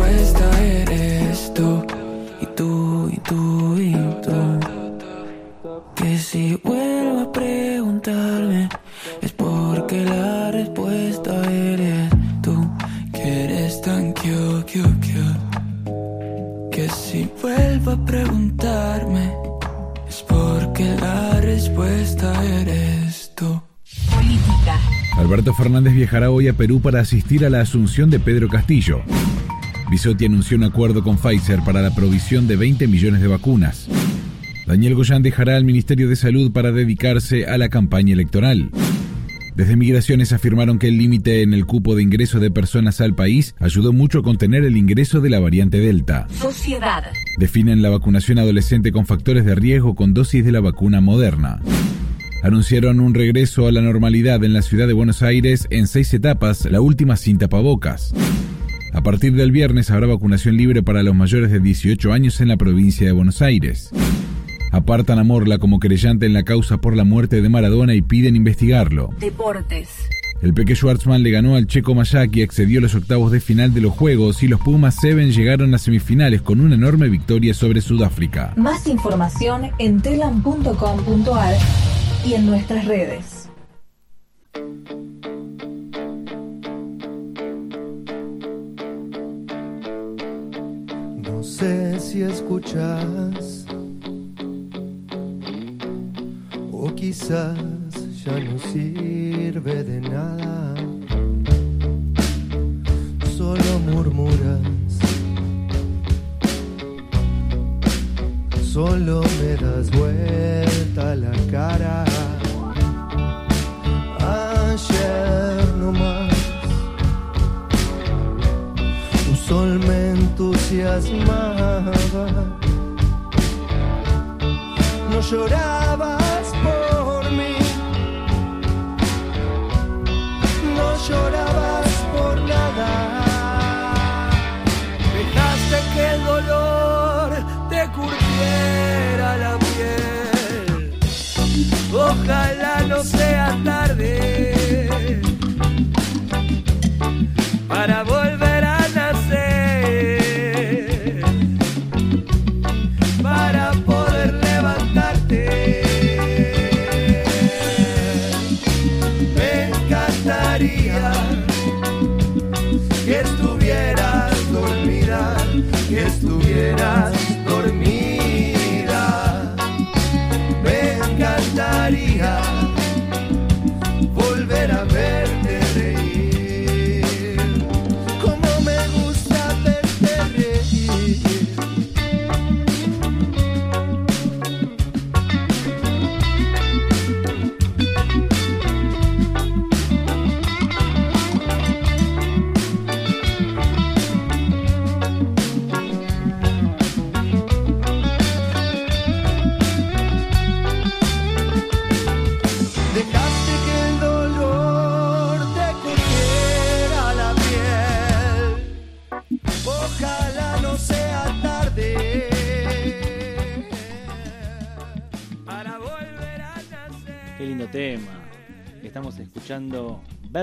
la 0.00 0.06
respuesta 0.06 0.62
eres 0.62 1.52
tú 1.54 1.84
y 2.40 2.46
tú 2.46 3.10
y 3.12 3.16
tú 3.18 3.78
y 3.78 3.92
tú. 4.22 4.60
Que 5.94 6.18
si 6.18 6.60
vuelvo 6.64 7.20
a 7.20 7.32
preguntarme 7.32 8.68
es 9.20 9.32
porque 9.32 10.04
la 10.04 10.50
respuesta 10.50 11.32
eres 11.50 12.10
tú, 12.42 12.70
que 13.12 13.44
eres 13.44 13.80
tan 13.82 14.12
cute, 14.12 14.64
cute, 14.72 15.12
cute. 15.12 16.70
Que 16.70 16.88
si 16.88 17.28
vuelvo 17.42 17.90
a 17.92 18.06
preguntarme 18.06 19.32
es 20.08 20.24
porque 20.26 20.96
la 21.00 21.40
respuesta 21.40 22.32
eres 22.60 23.32
tú. 23.36 23.60
Política. 24.14 24.78
Alberto 25.16 25.52
Fernández 25.52 25.92
viajará 25.92 26.30
hoy 26.30 26.48
a 26.48 26.54
Perú 26.54 26.80
para 26.80 27.00
asistir 27.00 27.44
a 27.44 27.50
la 27.50 27.60
asunción 27.60 28.08
de 28.08 28.18
Pedro 28.18 28.48
Castillo. 28.48 29.02
Bisotti 29.90 30.24
anunció 30.24 30.56
un 30.56 30.62
acuerdo 30.62 31.02
con 31.02 31.16
Pfizer 31.18 31.62
para 31.64 31.82
la 31.82 31.92
provisión 31.92 32.46
de 32.46 32.54
20 32.54 32.86
millones 32.86 33.20
de 33.20 33.26
vacunas. 33.26 33.88
Daniel 34.64 34.94
Goyán 34.94 35.24
dejará 35.24 35.56
al 35.56 35.64
Ministerio 35.64 36.08
de 36.08 36.14
Salud 36.14 36.52
para 36.52 36.70
dedicarse 36.70 37.46
a 37.46 37.58
la 37.58 37.70
campaña 37.70 38.12
electoral. 38.12 38.70
Desde 39.56 39.74
Migraciones 39.74 40.32
afirmaron 40.32 40.78
que 40.78 40.86
el 40.86 40.96
límite 40.96 41.42
en 41.42 41.54
el 41.54 41.66
cupo 41.66 41.96
de 41.96 42.04
ingreso 42.04 42.38
de 42.38 42.52
personas 42.52 43.00
al 43.00 43.16
país 43.16 43.56
ayudó 43.58 43.92
mucho 43.92 44.20
a 44.20 44.22
contener 44.22 44.62
el 44.62 44.76
ingreso 44.76 45.20
de 45.20 45.30
la 45.30 45.40
variante 45.40 45.80
Delta. 45.80 46.28
Sociedad. 46.38 47.02
Definen 47.38 47.82
la 47.82 47.90
vacunación 47.90 48.38
adolescente 48.38 48.92
con 48.92 49.06
factores 49.06 49.44
de 49.44 49.56
riesgo 49.56 49.96
con 49.96 50.14
dosis 50.14 50.44
de 50.44 50.52
la 50.52 50.60
vacuna 50.60 51.00
moderna. 51.00 51.60
Anunciaron 52.44 53.00
un 53.00 53.12
regreso 53.12 53.66
a 53.66 53.72
la 53.72 53.80
normalidad 53.80 54.44
en 54.44 54.52
la 54.52 54.62
ciudad 54.62 54.86
de 54.86 54.92
Buenos 54.92 55.24
Aires 55.24 55.66
en 55.70 55.88
seis 55.88 56.14
etapas, 56.14 56.64
la 56.70 56.80
última 56.80 57.16
sin 57.16 57.38
tapabocas. 57.38 58.14
A 59.00 59.02
partir 59.02 59.32
del 59.32 59.50
viernes 59.50 59.90
habrá 59.90 60.08
vacunación 60.08 60.58
libre 60.58 60.82
para 60.82 61.02
los 61.02 61.14
mayores 61.14 61.50
de 61.50 61.58
18 61.58 62.12
años 62.12 62.38
en 62.42 62.48
la 62.48 62.58
provincia 62.58 63.06
de 63.06 63.12
Buenos 63.12 63.40
Aires. 63.40 63.88
Apartan 64.72 65.18
a 65.18 65.24
Morla 65.24 65.56
como 65.56 65.80
querellante 65.80 66.26
en 66.26 66.34
la 66.34 66.42
causa 66.42 66.76
por 66.82 66.94
la 66.94 67.04
muerte 67.04 67.40
de 67.40 67.48
Maradona 67.48 67.94
y 67.94 68.02
piden 68.02 68.36
investigarlo. 68.36 69.08
Deportes. 69.18 69.88
El 70.42 70.52
Peque 70.52 70.76
Schwartzman 70.76 71.22
le 71.22 71.30
ganó 71.30 71.56
al 71.56 71.66
checo 71.66 71.94
Mayaki, 71.94 72.42
accedió 72.42 72.80
a 72.80 72.82
los 72.82 72.94
octavos 72.94 73.32
de 73.32 73.40
final 73.40 73.72
de 73.72 73.80
los 73.80 73.94
Juegos 73.94 74.42
y 74.42 74.48
los 74.48 74.60
Pumas 74.60 74.96
Seven 74.96 75.32
llegaron 75.32 75.74
a 75.74 75.78
semifinales 75.78 76.42
con 76.42 76.60
una 76.60 76.74
enorme 76.74 77.08
victoria 77.08 77.54
sobre 77.54 77.80
Sudáfrica. 77.80 78.52
Más 78.58 78.86
información 78.86 79.70
en 79.78 80.02
telam.com.ar 80.02 81.54
y 82.26 82.34
en 82.34 82.44
nuestras 82.44 82.84
redes. 82.84 83.39
Si 92.10 92.22
escuchas 92.22 93.64
o 96.72 96.92
quizás 96.96 97.56
ya 98.24 98.36
no 98.40 98.58
sirve 98.58 99.84
de 99.84 100.00
nada. 100.00 100.89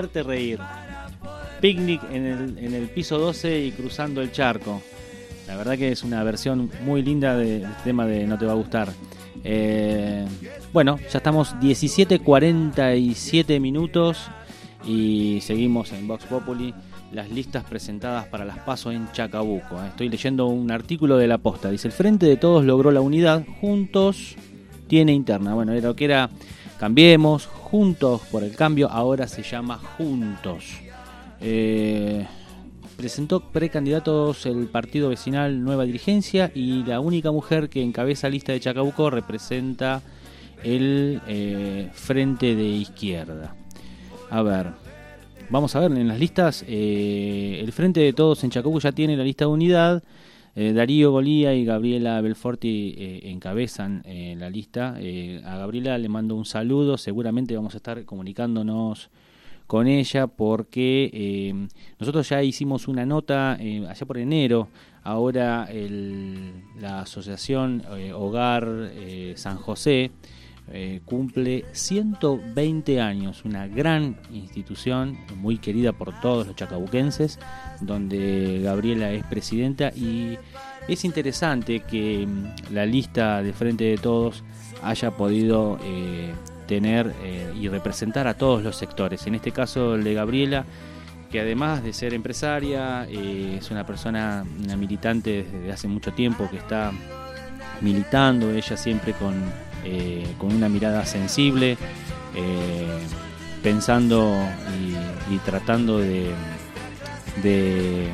Reír. 0.06 0.58
Picnic 1.60 2.00
en 2.12 2.26
el, 2.26 2.58
en 2.58 2.74
el 2.74 2.88
piso 2.88 3.18
12 3.18 3.64
y 3.64 3.72
cruzando 3.72 4.22
el 4.22 4.30
charco. 4.32 4.80
La 5.46 5.56
verdad 5.56 5.76
que 5.76 5.90
es 5.90 6.04
una 6.04 6.22
versión 6.22 6.70
muy 6.84 7.02
linda 7.02 7.36
del 7.36 7.66
tema 7.82 8.06
de 8.06 8.24
No 8.26 8.38
te 8.38 8.46
va 8.46 8.52
a 8.52 8.56
gustar. 8.56 8.92
Eh, 9.44 10.26
bueno, 10.72 10.98
ya 11.10 11.18
estamos 11.18 11.54
17.47 11.56 13.60
minutos 13.60 14.28
y 14.86 15.40
seguimos 15.42 15.92
en 15.92 16.06
Vox 16.06 16.24
Populi 16.26 16.72
las 17.12 17.30
listas 17.30 17.64
presentadas 17.64 18.26
para 18.26 18.44
las 18.44 18.58
pasos 18.58 18.94
en 18.94 19.10
Chacabuco. 19.12 19.82
Eh, 19.82 19.88
Estoy 19.88 20.10
leyendo 20.10 20.46
un 20.46 20.70
artículo 20.70 21.16
de 21.16 21.26
la 21.26 21.38
posta. 21.38 21.70
Dice, 21.70 21.88
el 21.88 21.92
Frente 21.92 22.26
de 22.26 22.36
Todos 22.36 22.64
logró 22.64 22.90
la 22.90 23.00
unidad, 23.00 23.44
juntos 23.60 24.36
tiene 24.86 25.12
interna. 25.12 25.54
Bueno, 25.54 25.72
era 25.72 25.88
lo 25.88 25.96
que 25.96 26.04
era 26.04 26.28
Cambiemos, 26.78 27.46
Juntos 27.46 28.22
por 28.30 28.44
el 28.44 28.54
Cambio, 28.54 28.88
ahora 28.88 29.26
se 29.26 29.42
llama 29.42 29.78
Juntos. 29.78 30.64
Eh, 31.40 32.24
presentó 32.96 33.40
precandidatos 33.40 34.46
el 34.46 34.66
partido 34.66 35.08
vecinal 35.08 35.62
Nueva 35.62 35.84
Dirigencia 35.84 36.52
y 36.54 36.84
la 36.84 37.00
única 37.00 37.32
mujer 37.32 37.68
que 37.68 37.82
encabeza 37.82 38.28
lista 38.28 38.52
de 38.52 38.60
Chacabuco 38.60 39.10
representa 39.10 40.02
el 40.62 41.20
eh, 41.26 41.90
Frente 41.92 42.54
de 42.54 42.64
Izquierda. 42.64 43.54
A 44.30 44.42
ver, 44.42 44.68
vamos 45.50 45.74
a 45.74 45.80
ver 45.80 45.92
en 45.92 46.08
las 46.08 46.18
listas. 46.18 46.64
eh, 46.66 47.60
el 47.62 47.72
Frente 47.72 48.00
de 48.00 48.12
Todos 48.12 48.44
en 48.44 48.50
Chacabuco 48.50 48.80
ya 48.80 48.92
tiene 48.92 49.16
la 49.16 49.24
lista 49.24 49.44
de 49.46 49.50
unidad. 49.50 50.02
Eh, 50.60 50.72
Darío 50.72 51.12
Golía 51.12 51.54
y 51.54 51.64
Gabriela 51.64 52.20
Belforti 52.20 52.92
eh, 52.98 53.20
encabezan 53.30 54.02
eh, 54.04 54.34
la 54.36 54.50
lista. 54.50 54.96
A 55.44 55.56
Gabriela 55.56 55.96
le 55.98 56.08
mando 56.08 56.34
un 56.34 56.44
saludo. 56.44 56.98
Seguramente 56.98 57.54
vamos 57.54 57.74
a 57.74 57.76
estar 57.76 58.04
comunicándonos 58.04 59.08
con 59.68 59.86
ella 59.86 60.26
porque 60.26 61.68
nosotros 62.00 62.28
ya 62.28 62.42
hicimos 62.42 62.88
una 62.88 63.06
nota 63.06 63.52
allá 63.52 64.04
por 64.04 64.18
enero. 64.18 64.66
Ahora 65.04 65.68
el- 65.70 66.54
la 66.80 67.02
asociación 67.02 67.84
Hogar 68.14 68.90
San 69.36 69.58
José 69.58 70.10
eh, 70.70 71.00
cumple 71.04 71.64
120 71.72 73.00
años, 73.00 73.44
una 73.44 73.66
gran 73.66 74.16
institución 74.32 75.16
muy 75.36 75.58
querida 75.58 75.92
por 75.92 76.20
todos 76.20 76.46
los 76.46 76.56
chacabuquenses, 76.56 77.38
donde 77.80 78.60
Gabriela 78.62 79.10
es 79.12 79.24
presidenta 79.24 79.90
y 79.94 80.36
es 80.86 81.04
interesante 81.04 81.80
que 81.80 82.26
mm, 82.26 82.74
la 82.74 82.84
lista 82.84 83.42
de 83.42 83.52
Frente 83.52 83.84
de 83.84 83.96
Todos 83.96 84.44
haya 84.82 85.10
podido 85.10 85.78
eh, 85.82 86.32
tener 86.66 87.14
eh, 87.22 87.50
y 87.58 87.68
representar 87.68 88.26
a 88.26 88.34
todos 88.34 88.62
los 88.62 88.76
sectores. 88.76 89.26
En 89.26 89.34
este 89.34 89.52
caso 89.52 89.94
el 89.94 90.04
de 90.04 90.14
Gabriela, 90.14 90.66
que 91.30 91.40
además 91.40 91.82
de 91.82 91.92
ser 91.92 92.14
empresaria, 92.14 93.04
es 93.04 93.70
una 93.70 93.84
persona, 93.84 94.44
una 94.64 94.76
militante 94.76 95.44
desde 95.44 95.72
hace 95.72 95.88
mucho 95.88 96.12
tiempo 96.12 96.48
que 96.50 96.56
está 96.56 96.92
militando, 97.82 98.50
ella 98.50 98.76
siempre 98.78 99.12
con, 99.12 99.34
eh, 99.84 100.26
con 100.38 100.52
una 100.54 100.68
mirada 100.68 101.04
sensible, 101.06 101.76
eh, 102.34 102.98
pensando 103.62 104.34
y, 105.30 105.36
tratando 105.38 105.98
de, 105.98 106.30
de, 107.42 108.08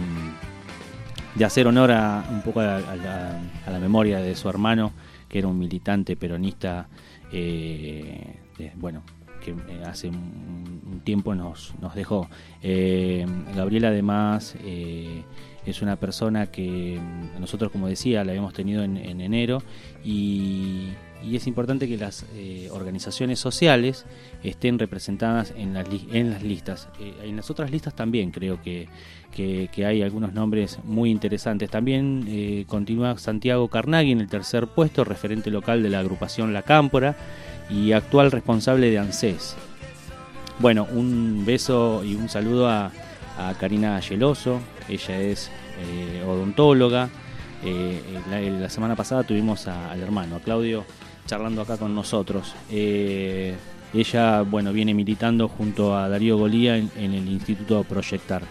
hacer 1.44 1.66
honor 1.66 1.92
a, 1.92 2.24
un 2.30 2.42
poco 2.42 2.60
a, 2.60 2.78
la- 2.96 3.78
memoria 3.80 4.18
de 4.18 4.34
su 4.34 4.48
hermano, 4.48 4.92
que 5.28 5.38
era 5.38 5.48
un 5.48 5.58
militante 5.58 6.16
peronista, 6.16 6.88
eh, 7.32 8.36
bueno, 8.76 9.02
que 9.42 9.54
hace 9.84 10.08
un, 10.08 11.00
tiempo 11.04 11.34
nos, 11.34 11.74
nos 11.82 11.94
dejó. 11.94 12.28
Gabriela 13.54 13.88
además 13.88 14.56
es 15.66 15.82
una 15.82 15.96
persona 15.96 16.46
que 16.46 16.98
nosotros, 17.38 17.70
como 17.70 17.88
decía, 17.88 18.24
la 18.24 18.32
habíamos 18.32 18.54
tenido 18.54 18.82
en, 18.82 18.96
en 18.96 19.20
enero 19.20 19.62
y, 20.02 20.88
y 21.26 21.36
es 21.36 21.46
importante 21.46 21.88
que 21.88 21.96
las 21.96 22.26
eh, 22.34 22.68
organizaciones 22.70 23.38
sociales 23.38 24.04
estén 24.42 24.78
representadas 24.78 25.54
en 25.56 25.72
las, 25.72 25.86
en 26.12 26.30
las 26.30 26.42
listas. 26.42 26.88
Eh, 27.00 27.14
en 27.24 27.36
las 27.36 27.50
otras 27.50 27.70
listas 27.70 27.94
también 27.94 28.30
creo 28.30 28.60
que, 28.62 28.88
que, 29.32 29.86
hay 29.86 30.02
algunos 30.02 30.32
nombres 30.34 30.78
muy 30.84 31.10
interesantes. 31.10 31.70
También 31.70 32.24
eh, 32.28 32.64
continúa 32.68 33.16
Santiago 33.18 33.68
Carnaghi 33.68 34.12
en 34.12 34.20
el 34.20 34.28
tercer 34.28 34.66
puesto, 34.66 35.04
referente 35.04 35.50
local 35.50 35.82
de 35.82 35.90
la 35.90 36.00
agrupación 36.00 36.52
La 36.52 36.62
Cámpora 36.62 37.16
y 37.70 37.92
actual 37.92 38.30
responsable 38.30 38.90
de 38.90 38.98
ANSES. 38.98 39.56
Bueno, 40.58 40.86
un 40.92 41.44
beso 41.46 42.04
y 42.04 42.14
un 42.14 42.28
saludo 42.28 42.68
a, 42.68 42.92
Karina 43.58 44.00
Geloso, 44.00 44.60
ella 44.88 45.20
es 45.20 45.50
odontóloga. 46.24 47.10
La, 48.30 48.68
semana 48.68 48.94
pasada 48.94 49.24
tuvimos 49.24 49.66
al 49.66 50.00
hermano, 50.00 50.38
Claudio, 50.38 50.84
charlando 51.26 51.62
acá 51.62 51.76
con 51.76 51.94
nosotros. 51.94 52.54
Eh, 52.70 53.54
ella, 53.92 54.42
bueno, 54.42 54.72
viene 54.72 54.94
militando 54.94 55.48
junto 55.48 55.96
a 55.96 56.08
Darío 56.08 56.36
Golía 56.36 56.76
en, 56.76 56.90
el 56.96 57.28
Instituto 57.28 57.84
Proyectar. 57.84 58.42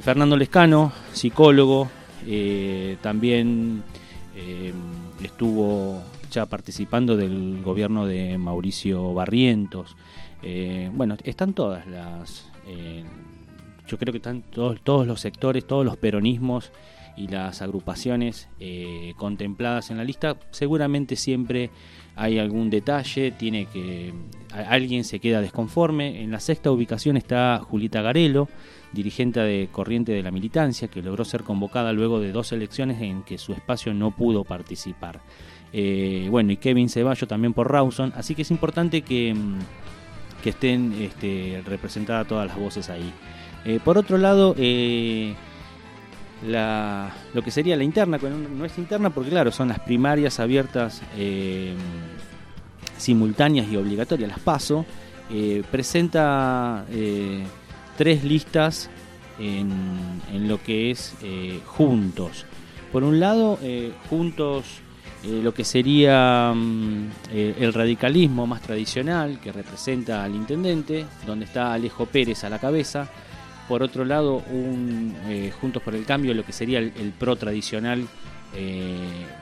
Fernando 0.00 0.36
Lescano, 0.36 0.92
psicólogo, 1.12 1.88
eh, 2.26 2.96
también 3.02 3.82
eh, 4.36 4.72
estuvo 5.22 6.02
ya 6.30 6.46
participando 6.46 7.16
del 7.16 7.60
gobierno 7.62 8.06
de 8.06 8.38
Mauricio 8.38 9.12
Barrientos. 9.14 9.96
Bueno, 10.92 11.16
están 11.24 11.52
todas 11.52 11.86
las... 11.86 12.46
Yo 13.88 13.98
creo 13.98 14.12
que 14.12 14.18
están 14.18 14.42
todos 14.42 15.06
los 15.06 15.20
sectores, 15.20 15.66
todos 15.66 15.84
los 15.84 15.96
peronismos 15.96 16.70
y 17.18 17.26
las 17.28 17.62
agrupaciones 17.62 18.48
eh, 18.60 19.14
contempladas 19.16 19.90
en 19.90 19.96
la 19.96 20.04
lista. 20.04 20.36
Seguramente 20.50 21.16
siempre 21.16 21.70
hay 22.14 22.38
algún 22.38 22.70
detalle, 22.70 23.32
tiene 23.32 23.66
que 23.66 24.12
alguien 24.52 25.04
se 25.04 25.20
queda 25.20 25.40
desconforme. 25.40 26.22
En 26.22 26.30
la 26.30 26.40
sexta 26.40 26.70
ubicación 26.70 27.16
está 27.16 27.60
Julita 27.62 28.02
Garelo, 28.02 28.48
dirigente 28.92 29.40
de 29.40 29.68
corriente 29.70 30.12
de 30.12 30.22
la 30.22 30.30
militancia, 30.30 30.88
que 30.88 31.02
logró 31.02 31.24
ser 31.24 31.42
convocada 31.42 31.92
luego 31.92 32.20
de 32.20 32.32
dos 32.32 32.52
elecciones 32.52 33.00
en 33.02 33.22
que 33.22 33.38
su 33.38 33.52
espacio 33.52 33.92
no 33.94 34.12
pudo 34.12 34.44
participar. 34.44 35.20
bueno, 36.30 36.52
y 36.52 36.56
Kevin 36.56 36.88
Ceballo 36.88 37.26
también 37.26 37.52
por 37.52 37.70
Rawson, 37.70 38.12
así 38.16 38.34
que 38.34 38.42
es 38.42 38.50
importante 38.50 39.02
que, 39.02 39.34
mm, 39.34 39.58
que 40.42 40.50
estén 40.50 40.94
este, 41.00 41.62
representadas 41.66 42.26
todas 42.26 42.46
las 42.46 42.58
voces 42.58 42.88
ahí. 42.90 43.12
Eh, 43.64 43.80
por 43.84 43.98
otro 43.98 44.18
lado, 44.18 44.54
eh, 44.56 45.34
lo 46.42 47.42
que 47.42 47.50
sería 47.50 47.76
la 47.76 47.84
interna, 47.84 48.18
no 48.18 48.64
es 48.64 48.78
interna 48.78 49.10
porque 49.10 49.30
claro, 49.30 49.50
son 49.50 49.68
las 49.68 49.80
primarias 49.80 50.40
abiertas, 50.40 51.02
eh, 51.16 51.74
simultáneas 52.96 53.68
y 53.68 53.76
obligatorias, 53.76 54.30
las 54.30 54.40
paso, 54.40 54.84
presenta 55.70 56.84
tres 57.96 58.24
listas 58.24 58.88
en, 59.38 59.70
en, 60.32 60.48
lo 60.48 60.62
que 60.62 60.90
es 60.90 61.14
Juntos. 61.66 62.46
Por 62.92 63.04
un 63.04 63.20
lado, 63.20 63.58
Juntos 64.08 64.82
eh, 65.24 65.40
lo 65.42 65.52
que 65.52 65.64
sería 65.64 66.52
mm, 66.54 67.10
eh, 67.32 67.56
el 67.58 67.74
radicalismo 67.74 68.46
más 68.46 68.62
tradicional 68.62 69.40
que 69.40 69.50
representa 69.50 70.22
al 70.22 70.34
intendente, 70.36 71.06
donde 71.26 71.44
está 71.44 71.72
Alejo 71.72 72.06
Pérez 72.06 72.44
a 72.44 72.50
la 72.50 72.60
cabeza. 72.60 73.08
Por 73.68 73.82
otro 73.82 74.04
lado, 74.04 74.42
eh, 75.28 75.52
Juntos 75.60 75.82
por 75.82 75.94
el 75.94 76.04
Cambio, 76.04 76.32
lo 76.34 76.44
que 76.44 76.52
sería 76.52 76.78
el, 76.78 77.12
pro 77.18 77.36
tradicional 77.36 78.06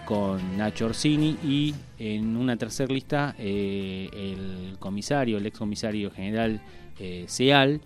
con 0.04 0.58
Nacho 0.58 0.86
Orsini 0.86 1.36
y 1.44 1.74
en 1.96 2.36
una 2.36 2.56
tercera 2.56 2.92
lista 2.92 3.36
el 3.38 4.76
comisario, 4.80 5.38
el 5.38 5.46
ex 5.46 5.56
comisario 5.56 6.10
general 6.10 6.60
Seal, 7.26 7.80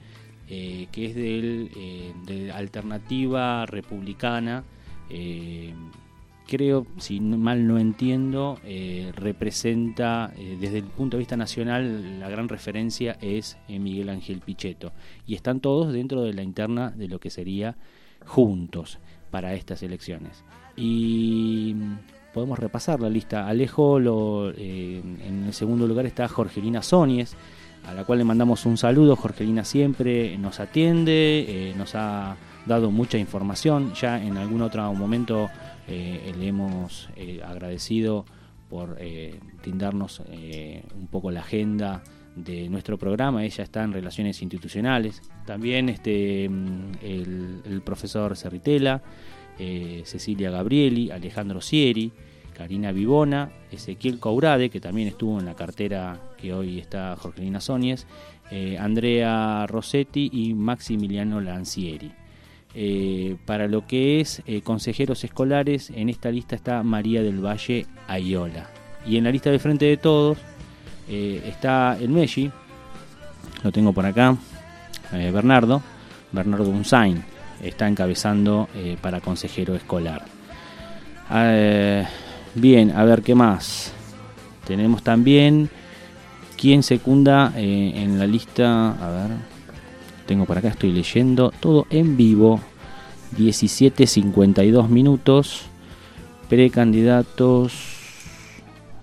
que 0.48 0.88
es 0.92 1.14
del, 1.14 1.70
de 2.24 2.50
Alternativa 2.50 3.66
Republicana 3.66 4.64
creo, 6.50 6.84
si 6.98 7.20
mal 7.20 7.66
no 7.68 7.78
entiendo, 7.78 8.58
eh, 8.64 9.12
representa 9.14 10.32
eh, 10.36 10.58
desde 10.60 10.78
el 10.78 10.84
punto 10.84 11.16
de 11.16 11.20
vista 11.20 11.36
nacional 11.36 12.18
la 12.18 12.28
gran 12.28 12.48
referencia 12.48 13.16
es 13.20 13.56
eh, 13.68 13.78
Miguel 13.78 14.08
Ángel 14.08 14.40
Pichetto 14.40 14.90
y 15.28 15.36
están 15.36 15.60
todos 15.60 15.92
dentro 15.92 16.22
de 16.22 16.34
la 16.34 16.42
interna 16.42 16.90
de 16.90 17.06
lo 17.06 17.20
que 17.20 17.30
sería 17.30 17.76
juntos 18.26 18.98
para 19.30 19.54
estas 19.54 19.84
elecciones. 19.84 20.44
Y 20.76 21.74
mm, 21.76 21.98
podemos 22.34 22.58
repasar 22.58 23.00
la 23.00 23.08
lista. 23.08 23.46
Alejo, 23.46 24.00
lo, 24.00 24.52
en 24.52 25.44
el 25.46 25.52
segundo 25.52 25.86
lugar 25.86 26.04
está 26.04 26.26
Jorgelina 26.26 26.82
Sonies, 26.82 27.36
a 27.86 27.94
la 27.94 28.04
cual 28.04 28.18
le 28.18 28.24
mandamos 28.24 28.66
un 28.66 28.76
saludo. 28.76 29.14
Jorgelina 29.14 29.64
siempre 29.64 30.36
nos 30.36 30.58
atiende, 30.58 31.72
nos 31.78 31.94
ha 31.94 32.36
dado 32.66 32.90
mucha 32.90 33.18
información. 33.18 33.94
Ya 33.94 34.20
en 34.20 34.36
algún 34.36 34.62
otro 34.62 34.92
momento 34.94 35.48
eh, 35.90 36.32
le 36.38 36.46
hemos 36.46 37.08
eh, 37.16 37.40
agradecido 37.44 38.24
por 38.68 38.96
eh, 39.00 39.40
brindarnos 39.60 40.20
un 40.20 41.08
poco 41.08 41.32
la 41.32 41.40
agenda 41.40 42.04
de 42.36 42.68
nuestro 42.68 42.96
programa. 42.96 43.44
Ella 43.44 43.64
está 43.64 43.82
en 43.82 43.92
relaciones 43.92 44.40
institucionales. 44.40 45.20
También 45.44 45.88
este, 45.88 46.48
mm, 46.48 46.92
el, 47.02 47.82
profesor 47.84 48.36
Cerritela, 48.36 49.02
Cecilia 50.04 50.50
Gabrieli, 50.50 51.10
Alejandro 51.10 51.60
Sieri, 51.60 52.12
Karina 52.56 52.92
Vivona, 52.92 53.50
Ezequiel 53.70 54.18
Courade, 54.18 54.70
que 54.70 54.80
también 54.80 55.08
estuvo 55.08 55.38
en 55.38 55.44
la 55.44 55.54
cartera 55.54 56.18
que 56.38 56.54
hoy 56.54 56.78
está 56.78 57.16
Jorgelina 57.16 57.60
Sóñez, 57.60 58.06
Andrea 58.78 59.66
Rossetti 59.66 60.30
y 60.32 60.54
Maximiliano 60.54 61.40
Lancieri. 61.40 62.12
Eh, 62.74 63.36
para 63.46 63.66
lo 63.66 63.86
que 63.86 64.20
es 64.20 64.42
eh, 64.46 64.60
consejeros 64.62 65.24
escolares, 65.24 65.90
en 65.90 66.08
esta 66.08 66.30
lista 66.30 66.54
está 66.54 66.82
María 66.82 67.22
del 67.22 67.44
Valle 67.44 67.86
Ayola. 68.06 68.70
Y 69.06 69.16
en 69.16 69.24
la 69.24 69.32
lista 69.32 69.50
de 69.50 69.58
frente 69.58 69.86
de 69.86 69.96
todos 69.96 70.38
eh, 71.08 71.42
está 71.46 71.96
el 72.00 72.10
Messi, 72.10 72.50
lo 73.64 73.72
tengo 73.72 73.92
por 73.92 74.06
acá, 74.06 74.36
Bernardo, 75.10 75.82
Bernardo 76.30 76.68
Unzain, 76.68 77.24
está 77.60 77.88
encabezando 77.88 78.68
para 79.00 79.20
consejero 79.20 79.74
escolar. 79.74 80.24
bien, 82.54 82.92
a 82.92 83.04
ver 83.04 83.22
qué 83.22 83.34
más. 83.34 83.92
Tenemos 84.64 85.02
también 85.02 85.68
quien 86.56 86.84
secunda 86.84 87.52
en 87.56 88.20
la 88.20 88.26
lista, 88.26 88.92
a 88.92 89.10
ver, 89.10 89.30
tengo 90.30 90.44
por 90.44 90.56
acá, 90.56 90.68
estoy 90.68 90.92
leyendo 90.92 91.52
todo 91.58 91.88
en 91.90 92.16
vivo. 92.16 92.60
17.52 93.36 94.88
minutos. 94.88 95.62
Precandidatos. 96.48 97.72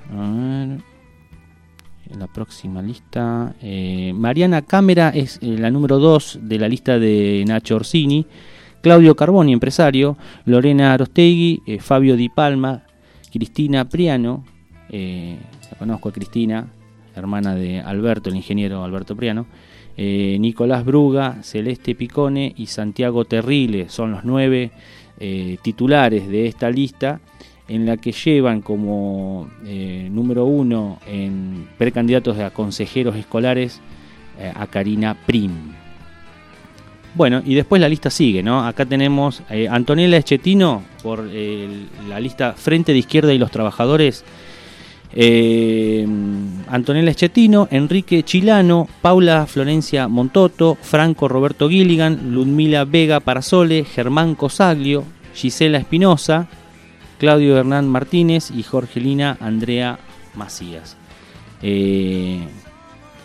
A 0.10 0.22
ver. 0.22 0.80
En 2.10 2.20
la 2.20 2.28
próxima 2.28 2.82
lista. 2.82 3.54
Eh, 3.62 4.13
Mariana 4.16 4.62
Cámara 4.62 5.10
es 5.10 5.38
eh, 5.42 5.58
la 5.60 5.70
número 5.70 6.00
2 6.00 6.40
de 6.44 6.60
la 6.60 6.70
lista 6.70 6.98
de 6.98 7.44
Nacho 7.46 7.76
Orsini. 7.76 8.26
Claudio 8.82 9.13
Carboni, 9.18 9.52
empresario. 9.52 10.16
Lorena 10.46 10.94
Arostegui. 10.94 11.62
Eh, 11.68 11.80
Fabio 11.80 12.16
Di 12.16 12.30
Palma. 12.30 12.84
Cristina 13.30 13.84
Priano. 13.84 14.46
conozco 15.78 16.08
a 16.08 16.13
Cristina, 16.13 16.72
hermana 17.13 17.54
de 17.54 17.82
Alberto, 17.82 18.30
el 18.30 18.38
ingeniero 18.38 18.86
Alberto 18.86 19.13
Priano. 19.13 19.46
Eh, 20.00 20.38
Nicolás 20.40 20.86
Bruga, 20.86 21.42
Celeste 21.42 21.96
Picone 21.96 22.54
y 22.56 22.68
Santiago 22.68 23.26
Terrile 23.26 23.90
son 23.90 24.12
los 24.12 24.24
nueve 24.24 24.70
eh, 25.20 25.58
titulares 25.64 26.28
de 26.28 26.46
esta 26.46 26.70
lista 26.70 27.20
en 27.68 27.88
la 27.88 27.98
que 27.98 28.12
llevan 28.12 28.62
como 28.62 29.50
eh, 29.66 30.08
número 30.12 30.46
uno 30.46 31.00
en 31.08 31.68
precandidatos 31.80 32.38
a 32.38 32.52
consejeros 32.52 33.16
escolares 33.16 33.82
a 34.54 34.68
Karina 34.68 35.18
Prim. 35.26 35.52
Bueno, 37.16 37.42
y 37.44 37.56
después 37.56 37.82
la 37.82 37.90
lista 37.90 38.12
sigue, 38.12 38.44
¿no? 38.44 38.64
Acá 38.64 38.86
tenemos 38.86 39.42
Antonella 39.72 40.18
Eschetino 40.18 40.84
por 41.02 41.26
la 41.26 42.20
lista 42.20 42.54
Frente 42.54 42.92
de 42.92 43.00
Izquierda 43.00 43.34
y 43.34 43.40
los 43.40 43.50
Trabajadores 43.50 44.24
eh, 45.13 46.06
Antonella 46.70 47.12
Eschetino, 47.12 47.67
Enrique 47.72 48.24
Chilano, 48.24 48.88
Paula 49.02 49.46
Florencia 49.48 50.08
Montoto, 50.08 50.78
Franco 50.82 51.28
Roberto 51.28 51.70
Gilligan, 51.70 52.34
Ludmila 52.34 52.86
Vega 52.86 53.20
Parasole, 53.20 53.86
Germán 53.86 54.36
Cosaglio, 54.36 55.04
Gisela 55.34 55.78
Espinosa, 55.78 56.48
Claudio 57.20 57.58
Hernán 57.58 57.88
Martínez 57.88 58.52
y 58.52 58.63
Jorgelina 58.63 59.38
Andrea 59.39 60.00
Macías. 60.36 60.98
Eh, 61.62 62.39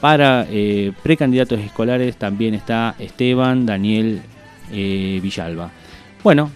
para 0.00 0.46
eh, 0.50 0.92
precandidatos 1.02 1.60
escolares 1.60 2.16
también 2.16 2.54
está 2.54 2.94
Esteban 2.98 3.66
Daniel 3.66 4.22
Villalba. 4.70 5.70
Bueno, 6.24 6.50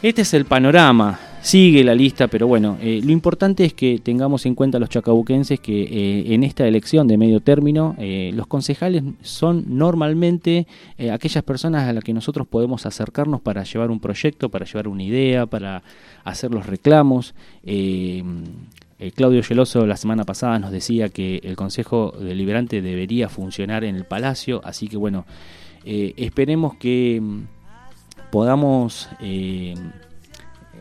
este 0.00 0.22
es 0.22 0.32
el 0.34 0.44
panorama 0.44 1.18
Sigue 1.42 1.82
la 1.82 1.96
lista, 1.96 2.28
pero 2.28 2.46
bueno, 2.46 2.78
eh, 2.80 3.00
lo 3.04 3.10
importante 3.10 3.64
es 3.64 3.74
que 3.74 3.98
tengamos 3.98 4.46
en 4.46 4.54
cuenta 4.54 4.78
los 4.78 4.88
chacabuquenses 4.88 5.58
que 5.58 5.82
eh, 5.82 6.34
en 6.34 6.44
esta 6.44 6.68
elección 6.68 7.08
de 7.08 7.18
medio 7.18 7.40
término 7.40 7.96
eh, 7.98 8.30
los 8.32 8.46
concejales 8.46 9.02
son 9.22 9.64
normalmente 9.66 10.68
aquellas 11.10 11.42
personas 11.42 11.88
a 11.88 11.92
las 11.92 12.04
que 12.04 12.12
nosotros 12.12 12.46
podemos 12.46 12.86
acercarnos 12.86 13.40
para 13.40 13.64
llevar 13.64 13.90
un 13.90 13.98
proyecto, 13.98 14.50
para 14.50 14.66
llevar 14.66 14.86
una 14.86 15.02
idea, 15.02 15.46
para 15.46 15.82
hacer 16.22 16.52
los 16.52 16.66
reclamos. 16.66 17.34
Claudio 19.16 19.42
Geloso 19.42 19.84
la 19.84 19.96
semana 19.96 20.22
pasada 20.22 20.60
nos 20.60 20.70
decía 20.70 21.08
que 21.08 21.40
el 21.42 21.56
Consejo 21.56 22.12
Deliberante 22.20 22.80
debería 22.82 23.28
funcionar 23.28 23.82
en 23.82 23.96
el 23.96 24.04
Palacio, 24.04 24.60
así 24.62 24.86
que 24.86 24.96
bueno, 24.96 25.24
esperemos 25.84 26.76
que 26.76 27.20
mm, 27.20 27.40
podamos 28.30 29.08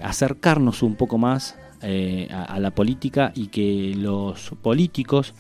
acercarnos 0.04 0.84
un 0.84 0.96
poco 0.96 1.18
más 1.18 1.56
eh, 1.82 2.28
a, 2.32 2.60
la 2.60 2.72
política 2.72 3.32
y 3.34 3.48
que 3.48 3.94
los 3.98 4.52
políticos 4.62 5.34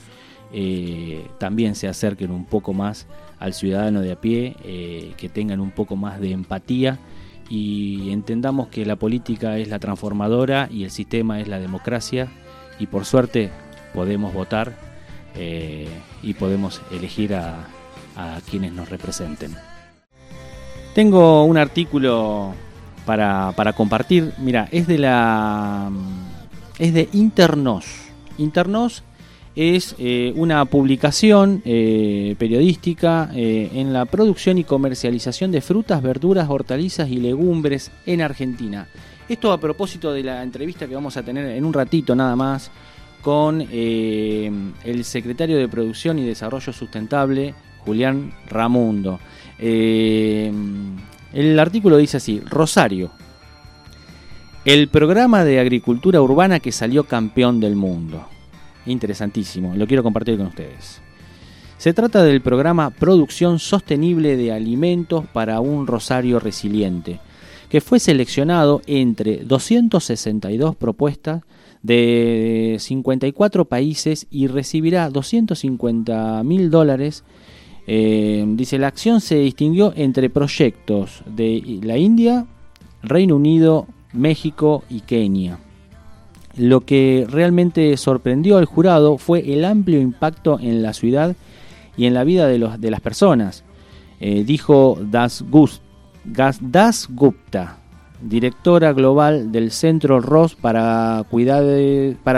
eh, 0.51 1.25
también 1.37 1.75
se 1.75 1.87
acerquen 1.87 2.31
un 2.31 2.45
poco 2.45 2.73
más 2.73 3.05
al 3.39 3.53
ciudadano 3.53 4.01
de 4.01 4.11
a 4.11 4.19
pie, 4.19 4.55
eh, 4.63 5.13
que 5.17 5.29
tengan 5.29 5.59
un 5.59 5.71
poco 5.71 5.95
más 5.95 6.19
de 6.19 6.31
empatía 6.31 6.99
y 7.49 8.11
entendamos 8.11 8.69
que 8.69 8.85
la 8.85 8.95
política 8.95 9.57
es 9.57 9.67
la 9.67 9.79
transformadora 9.79 10.67
y 10.71 10.83
el 10.83 10.91
sistema 10.91 11.39
es 11.39 11.47
la 11.47 11.59
democracia 11.59 12.27
y 12.79 12.87
por 12.87 13.05
suerte 13.05 13.51
podemos 13.93 14.33
votar 14.33 14.73
y 16.23 16.33
podemos 16.33 16.81
elegir 16.91 17.35
a 17.35 17.65
quienes 18.49 18.73
nos 18.73 18.89
representen. 18.89 19.55
Tengo 20.93 21.45
un 21.45 21.57
artículo 21.57 22.53
para, 23.05 23.53
para 23.55 23.73
compartir. 23.73 24.33
Mira, 24.37 24.67
es 24.71 24.87
de 24.87 24.97
la. 24.97 25.89
Es 26.79 26.93
de 26.93 27.09
Internos. 27.13 27.85
Internos 28.37 29.03
es 29.55 29.95
eh, 29.99 30.33
una 30.35 30.63
publicación 30.65 31.61
eh, 31.65 32.35
periodística 32.37 33.29
eh, 33.33 33.69
en 33.73 33.91
la 33.91 34.05
producción 34.05 34.57
y 34.57 34.63
comercialización 34.63 35.51
de 35.51 35.61
frutas, 35.61 36.01
verduras, 36.01 36.49
hortalizas 36.49 37.09
y 37.09 37.17
legumbres 37.17 37.91
en 38.05 38.21
Argentina. 38.21 38.87
Esto 39.27 39.51
a 39.51 39.59
propósito 39.59 40.13
de 40.13 40.23
la 40.23 40.41
entrevista 40.43 40.87
que 40.87 40.95
vamos 40.95 41.17
a 41.17 41.23
tener 41.23 41.45
en 41.45 41.65
un 41.65 41.73
ratito 41.73 42.15
nada 42.15 42.35
más 42.35 42.71
con 43.21 43.61
el 43.61 45.03
secretario 45.03 45.55
de 45.57 45.69
Producción 45.69 46.17
y 46.17 46.25
Desarrollo 46.25 46.73
Sustentable, 46.73 47.53
Julián 47.85 48.33
Ramundo. 48.49 49.19
El 51.33 51.59
artículo 51.59 51.97
dice 51.97 52.17
así, 52.17 52.41
Rosario, 52.41 53.11
el 54.65 54.89
programa 54.89 55.43
de 55.43 55.59
agricultura 55.59 56.21
urbana 56.21 56.59
que 56.59 56.71
salió 56.71 57.05
campeón 57.05 57.59
del 57.59 57.75
mundo 57.75 58.27
interesantísimo, 58.85 59.73
lo 59.75 59.87
quiero 59.87 60.03
compartir 60.03 60.37
con 60.37 60.47
ustedes. 60.47 61.01
Se 61.77 61.93
trata 61.93 62.23
del 62.23 62.41
programa 62.41 62.91
Producción 62.91 63.57
Sostenible 63.57 64.37
de 64.37 64.51
Alimentos 64.51 65.25
para 65.33 65.59
un 65.61 65.87
Rosario 65.87 66.39
Resiliente, 66.39 67.19
que 67.69 67.81
fue 67.81 67.99
seleccionado 67.99 68.81
entre 68.85 69.37
262 69.37 70.75
propuestas 70.75 71.41
de 71.81 72.77
54 72.79 73.65
países 73.65 74.27
y 74.29 74.45
recibirá 74.45 75.09
250 75.09 76.43
mil 76.43 76.69
dólares. 76.69 77.23
Eh, 77.87 78.43
dice, 78.47 78.77
la 78.77 78.87
acción 78.87 79.21
se 79.21 79.35
distinguió 79.35 79.93
entre 79.95 80.29
proyectos 80.29 81.23
de 81.25 81.79
la 81.83 81.97
India, 81.97 82.45
Reino 83.01 83.35
Unido, 83.35 83.87
México 84.13 84.83
y 84.89 85.01
Kenia. 85.01 85.59
Lo 86.55 86.81
que 86.81 87.25
realmente 87.29 87.95
sorprendió 87.97 88.57
al 88.57 88.65
jurado 88.65 89.17
fue 89.17 89.53
el 89.53 89.65
amplio 89.65 90.01
impacto 90.01 90.59
en 90.59 90.83
la 90.83 90.93
ciudad 90.93 91.35
y 91.97 92.05
en 92.05 92.13
la 92.13 92.23
vida 92.23 92.47
de, 92.47 92.59
las 92.91 93.01
personas, 93.01 93.63
eh, 94.19 94.43
dijo 94.45 94.97
Das, 95.01 95.43
Gupta, 97.09 97.77
directora 98.21 98.93
global 98.93 99.51
del 99.51 99.71
Centro 99.71 100.19
Ross 100.19 100.55
para 100.55 101.25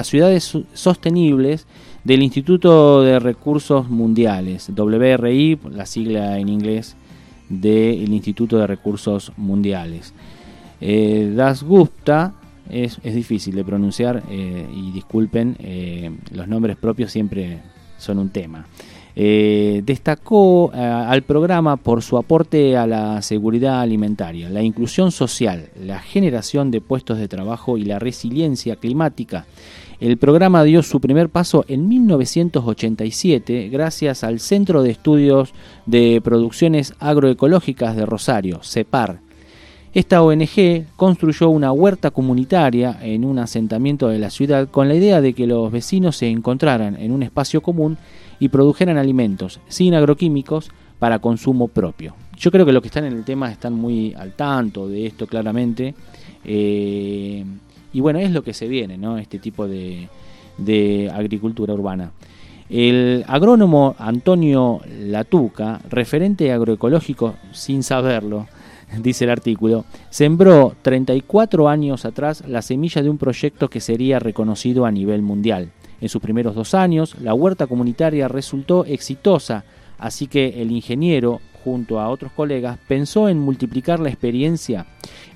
Ciudades 0.03 0.57
Sostenibles 0.73 1.67
del 2.03 2.21
Instituto 2.21 3.01
de 3.01 3.19
Recursos 3.19 3.89
Mundiales, 3.89 4.69
WRI, 4.75 5.59
la 5.71 5.85
sigla 5.85 6.37
en 6.37 6.49
inglés 6.49 6.95
del 7.49 8.11
Instituto 8.11 8.57
de 8.57 8.67
Recursos 8.67 9.31
Mundiales. 9.37 10.13
Eh, 10.81 11.31
das 11.35 11.63
Gupta 11.63 12.33
es, 12.69 13.01
difícil 13.01 13.55
de 13.55 13.63
pronunciar 13.63 14.23
eh, 14.29 14.67
y 14.73 14.91
disculpen, 14.91 15.55
eh, 15.59 16.11
los 16.31 16.47
nombres 16.47 16.77
propios 16.77 17.11
siempre 17.11 17.61
son 17.97 18.19
un 18.19 18.29
tema. 18.29 18.65
Eh, 19.15 19.83
destacó 19.85 20.71
al 20.73 21.21
programa 21.21 21.77
por 21.77 22.01
su 22.01 22.17
aporte 22.17 22.75
a 22.75 22.87
la 22.87 23.21
seguridad 23.21 23.79
alimentaria, 23.79 24.49
la 24.49 24.63
inclusión 24.63 25.11
social, 25.11 25.69
la 25.79 25.99
generación 25.99 26.71
de 26.71 26.81
puestos 26.81 27.19
de 27.19 27.27
trabajo 27.27 27.77
y 27.77 27.85
la 27.85 27.99
resiliencia 27.99 28.75
climática. 28.75 29.45
El 30.03 30.17
programa 30.17 30.65
dio 30.65 30.83
su 30.83 30.99
primer 30.99 31.29
paso 31.29 31.63
en 31.69 31.87
1987 31.87 33.69
gracias 33.69 34.25
al 34.25 34.41
Centro 34.41 34.83
de 34.83 34.91
Estudios 34.91 35.53
de 35.85 36.19
Producciones 36.21 36.93
Agroecológicas 36.99 37.95
de 37.95 38.05
Rosario, 38.05 38.59
CEPAR, 38.63 39.21
esta 39.93 40.21
ONG 40.21 40.87
construyó 40.97 41.47
una 41.47 41.71
huerta 41.71 42.11
comunitaria 42.11 42.97
en 43.01 43.23
un 43.23 43.39
asentamiento 43.39 44.09
de 44.09 44.19
la 44.19 44.29
ciudad 44.29 44.67
con 44.67 44.89
la 44.89 44.95
idea 44.95 45.21
de 45.21 45.33
que 45.33 45.47
los 45.47 45.71
vecinos 45.71 46.17
se 46.17 46.27
encontraran 46.27 46.97
en 46.97 47.13
un 47.13 47.23
espacio 47.23 47.61
común 47.61 47.97
y 48.39 48.49
produjeran 48.49 48.97
alimentos 48.97 49.61
sin 49.69 49.93
agroquímicos 49.93 50.69
para 50.99 51.19
consumo 51.19 51.69
propio. 51.69 52.13
Yo 52.35 52.51
creo 52.51 52.65
que 52.65 52.73
los 52.73 52.81
que 52.81 52.87
están 52.87 53.05
en 53.05 53.13
el 53.13 53.23
tema 53.23 53.49
están 53.49 53.73
muy 53.73 54.13
al 54.15 54.33
tanto 54.33 54.89
de 54.89 55.05
esto 55.05 55.27
claramente. 55.27 55.95
Eh, 56.43 57.45
y 57.93 58.01
bueno, 58.01 58.19
es 58.19 58.31
lo 58.31 58.43
que 58.43 58.53
se 58.53 58.67
viene, 58.67 58.97
¿no? 58.97 59.17
Este 59.17 59.39
tipo 59.39 59.67
de, 59.67 60.09
agricultura 61.13 61.73
urbana. 61.73 62.11
El 62.69 63.23
agrónomo 63.27 63.95
Antonio 63.99 64.81
Latuca, 64.99 65.79
referente 65.89 66.51
agroecológico 66.51 67.35
sin 67.51 67.83
saberlo, 67.83 68.47
dice 69.01 69.25
el 69.25 69.29
artículo, 69.29 69.85
sembró 70.09 70.75
34 70.81 71.69
años 71.69 72.05
atrás 72.05 72.43
la 72.47 72.63
semilla 72.63 73.03
de 73.03 73.09
un 73.09 73.17
proyecto 73.19 73.69
que 73.69 73.79
sería 73.79 74.19
reconocido 74.19 74.85
a 74.85 74.91
nivel 74.91 75.21
mundial. 75.21 75.69
En 76.01 76.09
sus 76.09 76.21
primeros 76.21 76.55
dos 76.55 76.73
años, 76.73 77.15
la 77.21 77.33
huerta 77.33 77.67
comunitaria 77.67 78.27
resultó 78.27 78.85
exitosa, 78.85 79.63
así 79.99 80.27
que 80.27 80.61
el 80.61 80.71
ingeniero, 80.71 81.41
junto 81.63 81.99
a 81.99 82.09
otros 82.09 82.31
colegas, 82.31 82.77
pensó 82.87 83.29
en 83.29 83.39
multiplicar 83.39 83.99
la 83.99 84.09
experiencia. 84.09 84.85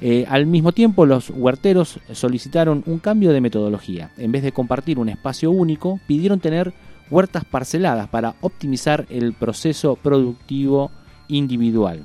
Eh, 0.02 0.26
al 0.28 0.46
mismo 0.46 0.72
tiempo, 0.72 1.06
los 1.06 1.30
huerteros 1.30 2.00
solicitaron 2.12 2.84
un 2.86 3.00
cambio 3.00 3.32
de 3.32 3.42
metodología. 3.42 4.12
En 4.18 4.32
vez 4.32 4.44
de 4.44 4.52
compartir 4.52 5.00
un 5.00 5.10
espacio 5.10 5.52
único, 5.52 6.00
pidieron 6.08 6.40
tener 6.40 6.74
huertas 7.10 7.46
parceladas 7.46 8.10
para 8.10 8.36
optimizar 8.42 9.06
el 9.10 9.34
proceso 9.34 9.96
productivo 9.96 10.92
individual. 11.28 12.04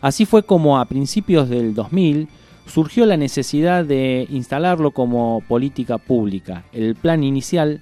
Así 0.00 0.26
fue 0.26 0.42
como 0.42 0.78
a 0.78 0.84
principios 0.86 1.48
del 1.48 1.74
2000 1.74 2.28
surgió 2.66 3.06
la 3.06 3.16
necesidad 3.16 3.84
de 3.84 4.26
instalarlo 4.30 4.92
como 4.92 5.42
política 5.48 5.98
pública. 5.98 6.64
El 6.72 6.94
plan 6.94 7.22
inicial, 7.22 7.80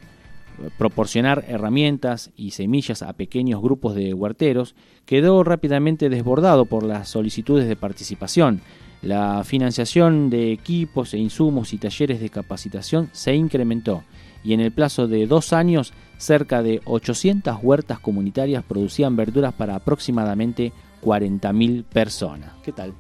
proporcionar 0.79 1.45
herramientas 1.49 2.31
y 2.37 2.53
semillas 2.53 3.03
a 3.03 3.13
pequeños 3.13 3.63
grupos 3.63 3.95
de 3.95 4.15
huerteros, 4.15 4.75
quedó 5.07 5.43
rápidamente 5.45 6.09
desbordado 6.09 6.67
por 6.67 6.85
las 6.85 7.09
solicitudes 7.09 7.69
de 7.69 7.77
participación. 7.77 8.61
La 9.03 9.43
financiación 9.45 10.29
de 10.29 10.53
equipos 10.53 11.15
e 11.15 11.19
insumos 11.19 11.73
y 11.73 11.79
talleres 11.79 12.21
de 12.21 12.29
capacitación 12.29 13.09
se 13.13 13.35
incrementó 13.35 14.03
y 14.45 14.53
en 14.53 14.61
el 14.61 14.73
plazo 14.73 15.07
de 15.07 15.27
dos 15.27 15.53
años 15.53 15.93
cerca 16.19 16.63
de 16.63 16.81
800 16.85 17.59
huertas 17.63 17.99
comunitarias 17.99 18.63
producían 18.65 19.17
verduras 19.17 19.55
para 19.55 19.77
aproximadamente 19.77 20.73
40.000 21.03 21.85
personas. 21.85 22.53
¿Qué 22.63 22.73
tal? 22.73 22.93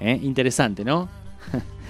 ¿Eh? 0.00 0.18
Interesante, 0.22 0.84
¿no? 0.84 1.08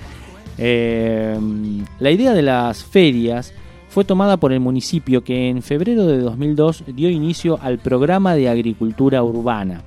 Em, 0.63 1.87
la 2.01 2.11
idea 2.11 2.35
de 2.35 2.43
las 2.43 2.85
ferias 2.85 3.55
fue 3.91 4.05
tomada 4.05 4.37
por 4.37 4.53
el 4.53 4.61
municipio 4.61 5.25
que 5.25 5.49
en 5.49 5.63
febrero 5.63 6.07
de 6.07 6.19
2002 6.19 6.85
dio 6.95 7.11
inicio 7.11 7.59
al 7.61 7.81
programa 7.81 8.37
de 8.37 8.49
agricultura 8.49 9.23
urbana. 9.25 9.83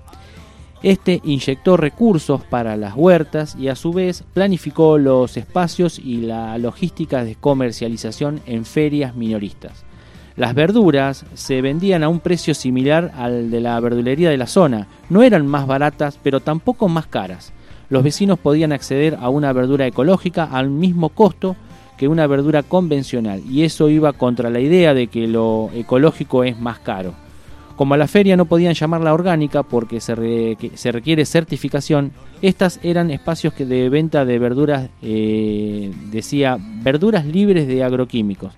Este 0.84 1.22
inyectó 1.24 1.78
recursos 1.78 2.44
para 2.44 2.76
las 2.76 2.96
huertas 2.98 3.56
y 3.58 3.70
a 3.70 3.76
su 3.78 3.94
vez 3.94 4.26
planificó 4.34 4.98
los 4.98 5.38
espacios 5.38 5.98
y 5.98 6.18
la 6.18 6.58
logística 6.58 7.24
de 7.24 7.36
comercialización 7.36 8.42
en 8.46 8.66
ferias 8.66 9.16
minoristas. 9.16 9.86
Las 10.36 10.54
verduras 10.54 11.26
se 11.36 11.62
vendían 11.62 12.04
a 12.04 12.10
un 12.10 12.20
precio 12.20 12.54
similar 12.54 13.14
al 13.16 13.50
de 13.52 13.62
la 13.62 13.80
verdulería 13.80 14.30
de 14.30 14.38
la 14.38 14.48
zona. 14.48 14.88
No 15.10 15.24
eran 15.24 15.48
más 15.48 15.66
baratas, 15.66 16.20
pero 16.22 16.42
tampoco 16.42 16.90
más 16.90 17.08
caras. 17.08 17.54
Los 17.88 18.04
vecinos 18.04 18.38
podían 18.38 18.74
acceder 18.74 19.18
a 19.22 19.30
una 19.30 19.54
verdura 19.54 19.88
ecológica 19.88 20.44
al 20.44 20.70
mismo 20.70 21.10
costo 21.10 21.56
que 21.98 22.08
una 22.08 22.28
verdura 22.28 22.64
convencional, 22.64 23.42
y 23.50 23.64
eso 23.64 23.90
iba 23.90 24.14
contra 24.14 24.50
la 24.50 24.60
idea 24.60 24.94
de 24.94 25.08
que 25.08 25.28
lo 25.28 25.70
ecológico 25.74 26.44
es 26.44 26.60
más 26.60 26.80
caro. 26.80 27.14
Como 27.76 27.96
a 27.96 27.98
la 27.98 28.08
feria 28.08 28.38
no 28.38 28.46
podían 28.46 28.76
llamarla 28.76 29.14
orgánica 29.14 29.64
porque 29.64 30.00
se, 30.00 30.14
requiere 30.14 31.26
certificación, 31.26 32.12
estas 32.42 32.80
eran 32.84 33.10
espacios 33.10 33.56
de 33.58 33.90
venta 33.90 34.26
de 34.26 34.38
verduras, 34.38 34.90
eh, 35.02 35.92
decía, 36.12 36.58
verduras 36.60 37.26
libres 37.26 37.68
de 37.68 37.84
agroquímicos. 37.84 38.54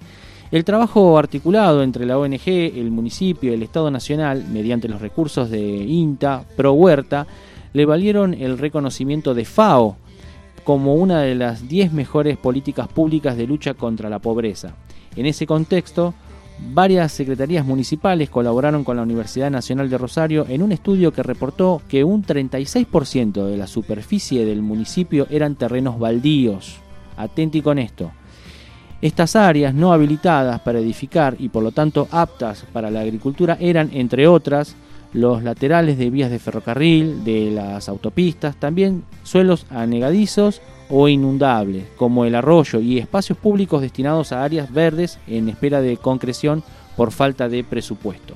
El 0.52 0.64
trabajo 0.64 1.18
articulado 1.18 1.82
entre 1.82 2.06
la 2.06 2.18
ONG, 2.18 2.48
el 2.48 2.92
municipio 2.92 3.52
y 3.52 3.56
el 3.56 3.64
Estado 3.64 3.90
Nacional, 3.90 4.46
mediante 4.52 4.88
los 4.88 5.02
recursos 5.02 5.50
de 5.50 5.60
INTA, 5.60 6.44
Pro 6.56 6.74
Huerta, 6.74 7.26
le 7.74 7.86
valieron 7.86 8.34
el 8.34 8.58
reconocimiento 8.58 9.34
de 9.34 9.46
FAO 9.46 9.98
como 10.66 10.96
una 10.96 11.22
de 11.22 11.36
las 11.36 11.70
10 11.70 11.94
mejores 11.94 12.38
políticas 12.38 12.90
públicas 12.90 13.38
de 13.38 13.48
lucha 13.48 13.76
contra 13.76 14.10
la 14.10 14.20
pobreza. 14.20 14.76
En 15.16 15.28
ese 15.28 15.46
contexto, 15.46 16.16
varias 16.74 17.12
secretarías 17.12 17.66
municipales 17.66 18.32
colaboraron 18.32 18.84
con 18.84 18.98
la 18.98 19.04
Universidad 19.04 19.52
Nacional 19.52 19.90
de 19.90 19.98
Rosario 20.00 20.46
en 20.50 20.64
un 20.64 20.72
estudio 20.72 21.14
que 21.14 21.22
reportó 21.22 21.84
que 21.88 22.04
un 22.04 22.24
36% 22.24 23.46
de 23.46 23.58
la 23.58 23.68
superficie 23.68 24.44
del 24.44 24.64
municipio 24.64 25.28
eran 25.30 25.56
terrenos 25.56 26.00
baldíos. 26.00 26.78
Atenti 27.16 27.62
con 27.62 27.78
esto. 27.78 28.12
Estas 29.02 29.36
áreas 29.36 29.74
no 29.74 29.94
habilitadas 29.94 30.62
para 30.62 30.80
edificar 30.80 31.36
y 31.38 31.50
por 31.50 31.62
lo 31.62 31.72
tanto 31.72 32.08
aptas 32.10 32.66
para 32.74 32.90
la 32.90 33.02
agricultura 33.02 33.56
eran, 33.60 33.92
entre 33.94 34.28
otras, 34.28 34.76
los 35.16 35.44
laterales 35.44 35.98
de 35.98 36.10
vías 36.10 36.30
de 36.30 36.40
ferrocarril, 36.40 37.24
de 37.24 37.50
las 37.50 37.88
autopistas, 37.88 38.58
también 38.58 39.06
suelos 39.24 39.66
anegadizos 39.70 40.62
o 40.90 41.08
inundables, 41.08 41.86
como 41.96 42.26
el 42.26 42.36
arroyo 42.36 42.82
y 42.82 43.00
espacios 43.00 43.38
públicos 43.38 43.82
destinados 43.82 44.34
a 44.34 44.44
áreas 44.44 44.74
verdes 44.74 45.18
en 45.26 45.48
espera 45.48 45.80
de 45.80 45.96
concreción 45.96 46.64
por 46.98 47.12
falta 47.12 47.48
de 47.48 47.64
presupuesto. 47.64 48.36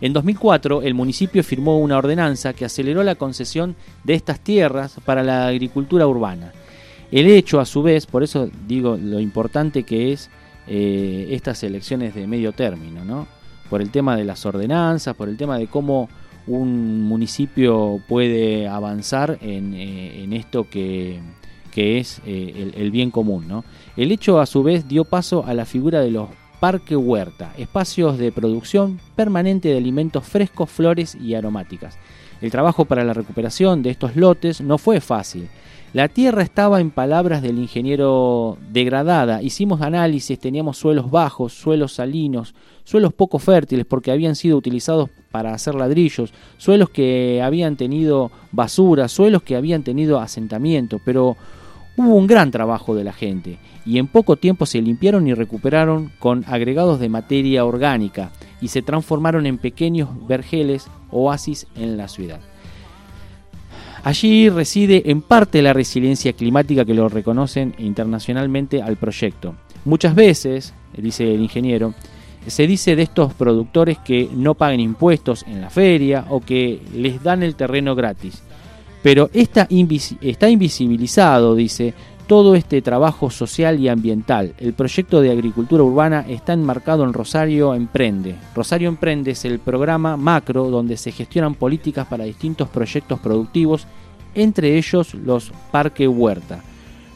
En 0.00 0.14
2004, 0.14 0.80
el 0.82 0.94
municipio 0.94 1.44
firmó 1.44 1.78
una 1.78 1.98
ordenanza 1.98 2.54
que 2.54 2.64
aceleró 2.64 3.02
la 3.02 3.16
concesión 3.16 3.76
de 4.04 4.14
estas 4.14 4.40
tierras 4.40 4.96
para 5.04 5.22
la 5.22 5.48
agricultura 5.48 6.06
urbana. 6.06 6.52
El 7.12 7.26
hecho, 7.26 7.60
a 7.60 7.66
su 7.66 7.82
vez, 7.82 8.06
por 8.06 8.22
eso 8.22 8.48
digo 8.66 8.96
lo 8.96 9.20
importante 9.20 9.82
que 9.82 10.12
es 10.12 10.30
eh, 10.66 11.28
estas 11.30 11.62
elecciones 11.62 12.14
de 12.14 12.26
medio 12.26 12.52
término, 12.52 13.04
¿no? 13.04 13.37
Por 13.68 13.82
el 13.82 13.90
tema 13.90 14.16
de 14.16 14.24
las 14.24 14.44
ordenanzas, 14.46 15.14
por 15.14 15.28
el 15.28 15.36
tema 15.36 15.58
de 15.58 15.66
cómo 15.66 16.08
un 16.46 17.02
municipio 17.02 18.00
puede 18.08 18.66
avanzar 18.66 19.38
en, 19.42 19.74
eh, 19.74 20.26
esto 20.32 20.68
que, 20.68 21.20
es 21.76 22.20
eh, 22.26 22.72
el, 22.74 22.90
bien 22.90 23.12
común. 23.12 23.46
¿no? 23.46 23.64
El 23.96 24.10
hecho 24.10 24.40
a 24.40 24.46
su 24.46 24.64
vez 24.64 24.88
dio 24.88 25.04
paso 25.04 25.44
a 25.46 25.54
la 25.54 25.64
figura 25.64 26.00
de 26.00 26.10
los 26.10 26.28
parque 26.60 26.96
huerta, 26.96 27.52
espacios 27.56 28.18
de 28.18 28.32
producción 28.32 28.98
permanente 29.14 29.68
de 29.68 29.78
alimentos 29.78 30.24
frescos, 30.24 30.70
flores 30.70 31.14
y 31.14 31.34
aromáticas. 31.34 31.96
El 32.40 32.50
trabajo 32.50 32.84
para 32.84 33.04
la 33.04 33.14
recuperación 33.14 33.82
de 33.82 33.90
estos 33.90 34.16
lotes 34.16 34.60
no 34.60 34.78
fue 34.78 35.00
fácil. 35.00 35.48
La 35.94 36.08
tierra 36.08 36.42
estaba, 36.42 36.80
en 36.80 36.90
palabras 36.90 37.40
del 37.40 37.58
ingeniero, 37.58 38.58
degradada. 38.70 39.42
Hicimos 39.42 39.80
análisis, 39.80 40.38
teníamos 40.38 40.76
suelos 40.76 41.10
bajos, 41.10 41.54
suelos 41.54 41.94
salinos, 41.94 42.54
suelos 42.84 43.14
poco 43.14 43.38
fértiles 43.38 43.86
porque 43.86 44.10
habían 44.10 44.36
sido 44.36 44.58
utilizados 44.58 45.08
para 45.30 45.54
hacer 45.54 45.74
ladrillos, 45.74 46.32
suelos 46.58 46.90
que 46.90 47.40
habían 47.42 47.76
tenido 47.76 48.30
basura, 48.52 49.08
suelos 49.08 49.42
que 49.42 49.56
habían 49.56 49.82
tenido 49.82 50.20
asentamiento, 50.20 51.00
pero 51.04 51.38
hubo 51.98 52.14
un 52.14 52.26
gran 52.26 52.50
trabajo 52.50 52.94
de 52.94 53.04
la 53.04 53.12
gente 53.12 53.58
y 53.84 53.98
en 53.98 54.06
poco 54.06 54.36
tiempo 54.36 54.66
se 54.66 54.80
limpiaron 54.80 55.26
y 55.26 55.34
recuperaron 55.34 56.12
con 56.18 56.44
agregados 56.46 57.00
de 57.00 57.08
materia 57.08 57.64
orgánica 57.64 58.30
y 58.60 58.68
se 58.68 58.82
transformaron 58.82 59.46
en 59.46 59.58
pequeños 59.58 60.08
vergeles 60.26 60.86
oasis 61.10 61.66
en 61.74 61.96
la 61.96 62.08
ciudad. 62.08 62.40
Allí 64.04 64.48
reside 64.48 65.10
en 65.10 65.22
parte 65.22 65.60
la 65.60 65.72
resiliencia 65.72 66.32
climática 66.32 66.84
que 66.84 66.94
lo 66.94 67.08
reconocen 67.08 67.74
internacionalmente 67.78 68.80
al 68.80 68.96
proyecto. 68.96 69.56
Muchas 69.84 70.14
veces, 70.14 70.74
dice 70.96 71.34
el 71.34 71.42
ingeniero, 71.42 71.94
se 72.46 72.66
dice 72.66 72.94
de 72.94 73.02
estos 73.02 73.34
productores 73.34 73.98
que 73.98 74.28
no 74.32 74.54
paguen 74.54 74.80
impuestos 74.80 75.44
en 75.48 75.60
la 75.60 75.70
feria 75.70 76.26
o 76.30 76.40
que 76.40 76.80
les 76.94 77.22
dan 77.22 77.42
el 77.42 77.56
terreno 77.56 77.94
gratis. 77.94 78.42
Pero 79.08 79.30
está, 79.32 79.66
invisibilizado, 79.70 81.54
dice, 81.54 81.94
todo 82.26 82.54
este 82.54 82.82
trabajo 82.82 83.30
social 83.30 83.80
y 83.80 83.88
ambiental. 83.88 84.52
El 84.58 84.74
proyecto 84.74 85.22
de 85.22 85.30
agricultura 85.30 85.82
urbana 85.82 86.26
está 86.28 86.52
enmarcado 86.52 87.04
en 87.04 87.14
Rosario 87.14 87.74
Emprende. 87.74 88.34
Rosario 88.54 88.86
Emprende 88.86 89.30
es 89.30 89.46
el 89.46 89.60
programa 89.60 90.18
macro 90.18 90.68
donde 90.68 90.98
se 90.98 91.10
gestionan 91.10 91.54
políticas 91.54 92.06
para 92.06 92.24
distintos 92.24 92.68
proyectos 92.68 93.18
productivos, 93.18 93.86
entre 94.34 94.76
ellos 94.76 95.14
los 95.14 95.52
Parque 95.70 96.06
Huerta. 96.06 96.60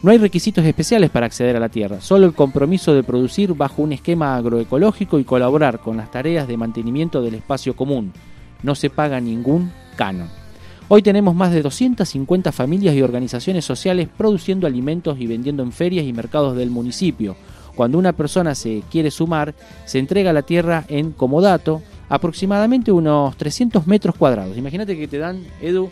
No 0.02 0.12
hay 0.12 0.16
requisitos 0.16 0.64
especiales 0.64 1.10
para 1.10 1.26
acceder 1.26 1.56
a 1.56 1.60
la 1.60 1.68
tierra, 1.68 2.00
solo 2.00 2.24
el 2.24 2.32
compromiso 2.32 2.94
de 2.94 3.02
producir 3.02 3.52
bajo 3.52 3.82
un 3.82 3.92
esquema 3.92 4.34
agroecológico 4.34 5.18
y 5.18 5.24
colaborar 5.24 5.80
con 5.80 5.98
las 5.98 6.10
tareas 6.10 6.48
de 6.48 6.56
mantenimiento 6.56 7.20
del 7.20 7.34
espacio 7.34 7.76
común. 7.76 8.14
No 8.62 8.74
se 8.74 8.88
paga 8.88 9.20
ningún 9.20 9.70
canon. 9.96 10.41
Hoy 10.88 11.02
tenemos 11.02 11.34
más 11.34 11.52
de 11.52 11.62
250 11.62 12.52
familias 12.52 12.94
y 12.94 13.02
organizaciones 13.02 13.64
sociales 13.64 14.08
produciendo 14.14 14.66
alimentos 14.66 15.18
y 15.18 15.26
vendiendo 15.26 15.62
en 15.62 15.72
ferias 15.72 16.04
y 16.04 16.12
mercados 16.12 16.56
del 16.56 16.70
municipio. 16.70 17.36
Cuando 17.74 17.98
una 17.98 18.12
persona 18.12 18.54
se 18.54 18.82
quiere 18.90 19.10
sumar, 19.10 19.54
se 19.86 19.98
entrega 19.98 20.32
la 20.32 20.42
tierra 20.42 20.84
en 20.88 21.12
comodato, 21.12 21.80
aproximadamente 22.10 22.92
unos 22.92 23.36
300 23.36 23.86
metros 23.86 24.16
cuadrados. 24.16 24.58
Imagínate 24.58 24.98
que 24.98 25.08
te 25.08 25.18
dan, 25.18 25.42
Edu, 25.62 25.88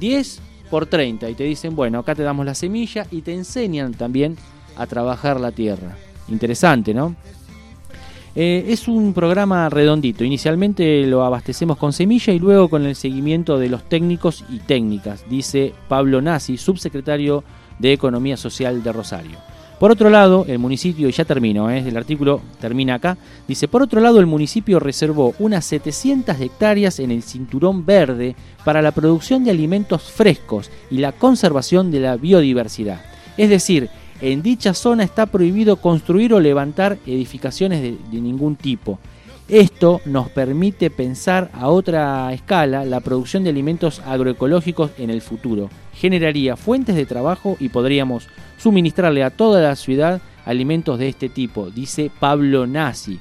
10 0.00 0.40
por 0.70 0.86
30 0.86 1.28
y 1.28 1.34
te 1.34 1.44
dicen, 1.44 1.76
bueno, 1.76 1.98
acá 1.98 2.14
te 2.14 2.22
damos 2.22 2.46
la 2.46 2.54
semilla 2.54 3.06
y 3.10 3.20
te 3.22 3.34
enseñan 3.34 3.92
también 3.92 4.36
a 4.76 4.86
trabajar 4.86 5.38
la 5.40 5.52
tierra. 5.52 5.96
Interesante, 6.28 6.94
¿no? 6.94 7.16
Eh, 8.40 8.72
es 8.72 8.86
un 8.86 9.14
programa 9.14 9.68
redondito. 9.68 10.22
Inicialmente 10.22 11.04
lo 11.08 11.24
abastecemos 11.24 11.76
con 11.76 11.92
semilla 11.92 12.32
y 12.32 12.38
luego 12.38 12.68
con 12.68 12.86
el 12.86 12.94
seguimiento 12.94 13.58
de 13.58 13.68
los 13.68 13.82
técnicos 13.88 14.44
y 14.48 14.60
técnicas, 14.60 15.24
dice 15.28 15.74
Pablo 15.88 16.22
Nasi, 16.22 16.56
subsecretario 16.56 17.42
de 17.80 17.92
Economía 17.92 18.36
Social 18.36 18.80
de 18.84 18.92
Rosario. 18.92 19.38
Por 19.80 19.90
otro 19.90 20.08
lado, 20.08 20.44
el 20.46 20.60
municipio, 20.60 21.08
y 21.08 21.12
ya 21.12 21.24
termino, 21.24 21.68
eh, 21.68 21.82
el 21.84 21.96
artículo 21.96 22.40
termina 22.60 22.94
acá, 22.94 23.18
dice, 23.48 23.66
por 23.66 23.82
otro 23.82 24.00
lado, 24.00 24.20
el 24.20 24.26
municipio 24.26 24.78
reservó 24.78 25.34
unas 25.40 25.64
700 25.64 26.40
hectáreas 26.40 27.00
en 27.00 27.10
el 27.10 27.24
cinturón 27.24 27.84
verde 27.84 28.36
para 28.64 28.82
la 28.82 28.92
producción 28.92 29.42
de 29.42 29.50
alimentos 29.50 30.12
frescos 30.12 30.70
y 30.92 30.98
la 30.98 31.10
conservación 31.10 31.90
de 31.90 31.98
la 31.98 32.14
biodiversidad. 32.14 33.00
Es 33.36 33.50
decir, 33.50 33.88
en 34.20 34.42
dicha 34.42 34.74
zona 34.74 35.04
está 35.04 35.26
prohibido 35.26 35.76
construir 35.76 36.34
o 36.34 36.40
levantar 36.40 36.98
edificaciones 37.06 37.82
de, 37.82 38.20
ningún 38.20 38.56
tipo. 38.56 38.98
Esto 39.48 40.00
nos 40.04 40.28
permite 40.28 40.90
pensar 40.90 41.50
a 41.54 41.68
otra 41.68 42.32
escala 42.32 42.84
la 42.84 43.00
producción 43.00 43.44
de 43.44 43.50
alimentos 43.50 44.00
agroecológicos 44.04 44.90
en 44.98 45.10
el 45.10 45.22
futuro. 45.22 45.70
Generaría 45.94 46.56
fuentes 46.56 46.96
de 46.96 47.06
trabajo 47.06 47.56
y 47.58 47.70
podríamos 47.70 48.28
suministrarle 48.58 49.24
a 49.24 49.30
toda 49.30 49.62
la 49.62 49.74
ciudad 49.76 50.20
alimentos 50.44 50.98
de 50.98 51.08
este 51.08 51.28
tipo, 51.28 51.70
dice 51.70 52.10
Pablo 52.18 52.66
Nasi. 52.66 53.18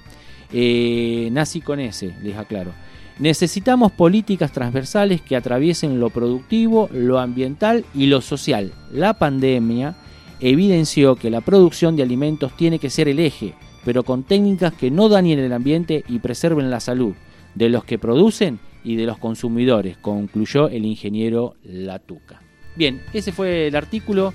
Eh, 0.52 1.30
Nasi 1.32 1.62
con 1.62 1.80
S, 1.80 2.14
les 2.22 2.38
aclaro. 2.38 2.72
Necesitamos 3.20 3.92
políticas 3.92 4.52
transversales 4.52 5.22
que 5.22 5.36
atraviesen 5.36 6.00
lo 6.00 6.10
productivo, 6.10 6.90
lo 6.94 7.20
ambiental 7.20 7.84
y 7.96 8.08
lo 8.08 8.22
social. 8.22 8.74
La 8.92 9.14
pandemia 9.14 9.96
evidenció 10.40 11.16
que 11.16 11.30
la 11.30 11.42
producción 11.42 11.96
de 11.96 12.04
alimentos 12.04 12.56
tiene 12.56 12.80
que 12.80 12.90
ser 12.90 13.08
el 13.08 13.20
eje, 13.20 13.54
pero 13.86 14.04
con 14.04 14.24
técnicas 14.24 14.74
que 14.74 14.92
no 14.92 15.10
dañen 15.10 15.40
el 15.40 15.54
ambiente 15.54 16.04
y 16.08 16.20
preserven 16.20 16.70
la 16.70 16.80
salud 16.80 17.14
de 17.56 17.70
los 17.70 17.84
que 17.84 17.98
producen 17.98 18.60
y 18.84 18.96
de 18.96 19.06
los 19.06 19.18
consumidores, 19.18 19.98
concluyó 19.98 20.70
el 20.70 20.86
ingeniero 20.86 21.56
Latuca. 21.64 22.42
Bien, 22.76 23.02
ese 23.14 23.32
fue 23.32 23.68
el 23.68 23.76
artículo 23.76 24.34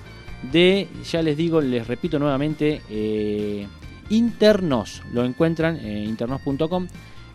de, 0.51 0.88
ya 1.11 1.23
les 1.23 1.37
digo, 1.37 1.61
les 1.61 1.87
repito 1.87 2.19
nuevamente, 2.19 2.83
eh, 2.91 3.67
Internos, 4.12 5.03
lo 5.12 5.25
encuentran 5.25 5.79
en 5.79 6.05
internos.com. 6.05 6.87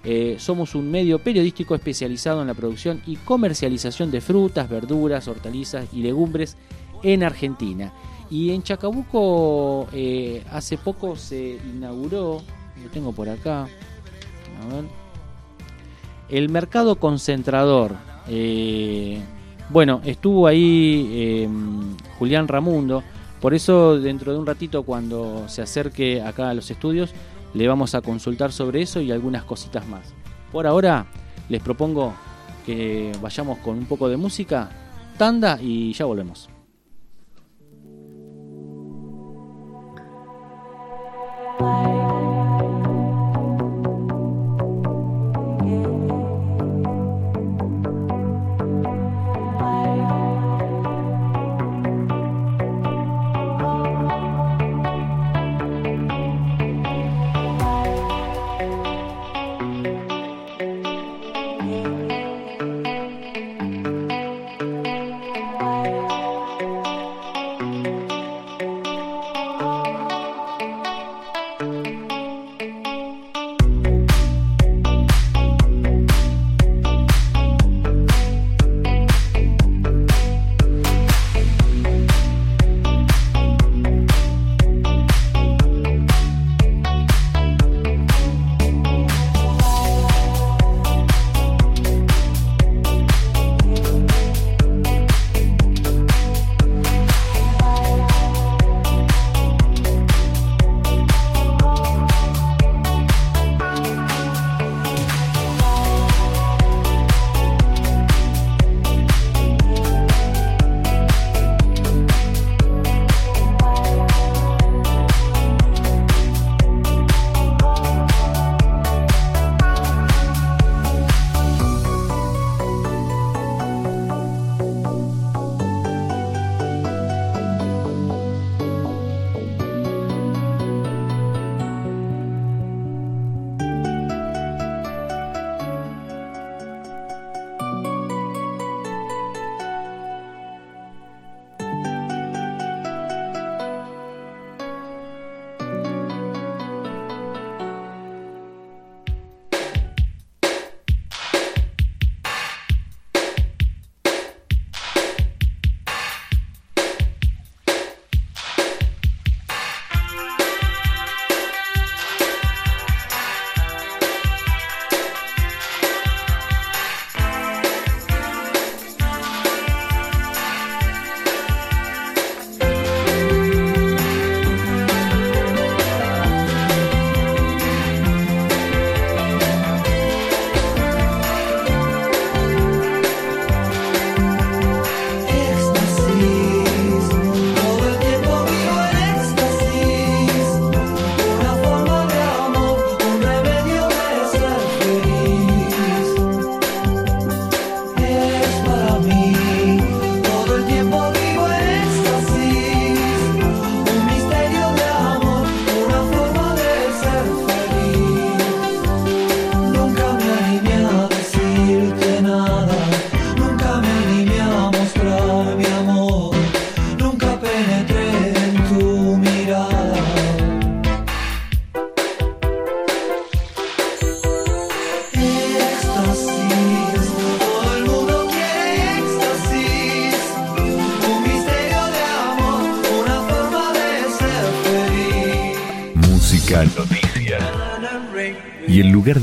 Eh, 0.04 0.36
somos 0.38 0.76
un 0.76 0.92
medio 0.92 1.18
periodístico 1.20 1.74
especializado 1.74 2.42
en 2.42 2.48
la 2.48 2.54
producción 2.54 3.02
y 3.08 3.16
comercialización 3.16 4.12
de 4.12 4.22
frutas, 4.22 4.70
verduras, 4.70 5.28
hortalizas 5.28 5.88
y 5.92 6.04
legumbres 6.04 6.56
en 7.02 7.24
Argentina. 7.24 7.92
Y 8.30 8.52
en 8.52 8.62
Chacabuco 8.62 9.88
eh, 9.94 10.44
hace 10.52 10.78
poco 10.78 11.16
se 11.16 11.60
inauguró, 11.64 12.42
lo 12.84 12.90
tengo 12.90 13.14
por 13.14 13.30
acá, 13.30 13.62
a 13.62 14.76
ver, 14.76 14.86
el 16.30 16.50
mercado 16.50 16.98
concentrador. 16.98 17.96
Eh, 18.28 19.22
bueno, 19.70 20.02
estuvo 20.04 20.48
ahí 20.48 21.44
em, 21.44 21.96
Julián 22.20 22.48
Ramundo, 22.48 23.04
por 23.40 23.54
eso 23.54 24.00
dentro 24.00 24.34
de 24.34 24.40
un 24.40 24.46
ratito 24.46 24.84
cuando 24.84 25.48
se 25.48 25.62
acerque 25.62 26.22
acá 26.22 26.50
a 26.50 26.54
los 26.54 26.70
estudios 26.72 27.14
le 27.54 27.68
vamos 27.68 27.96
a 27.96 28.02
consultar 28.02 28.52
sobre 28.52 28.82
eso 28.82 29.02
y 29.02 29.12
algunas 29.12 29.44
cositas 29.44 29.88
más. 29.88 30.14
Por 30.52 30.68
ahora 30.68 31.06
les 31.50 31.62
propongo 31.62 32.14
que 32.66 33.12
vayamos 33.22 33.60
con 33.60 33.78
un 33.78 33.86
poco 33.86 34.10
de 34.10 34.18
música, 34.18 34.70
tanda 35.18 35.60
y 35.62 35.94
ya 35.94 36.06
volvemos. 36.06 36.50
life. 41.60 41.97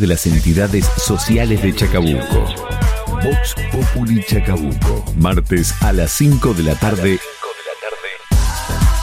De 0.04 0.08
las 0.08 0.26
entidades 0.26 0.84
sociales 0.98 1.62
de 1.62 1.74
Chacabuco. 1.74 2.44
Vox 3.22 3.54
Populi 3.72 4.22
Chacabuco, 4.22 5.02
martes 5.16 5.74
a 5.80 5.94
las 5.94 6.10
5 6.12 6.52
de 6.52 6.62
la 6.62 6.74
tarde 6.74 7.18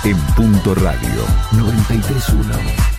en 0.03 0.17
Punto 0.35 0.75
Radio 0.75 1.25
931. 1.53 2.90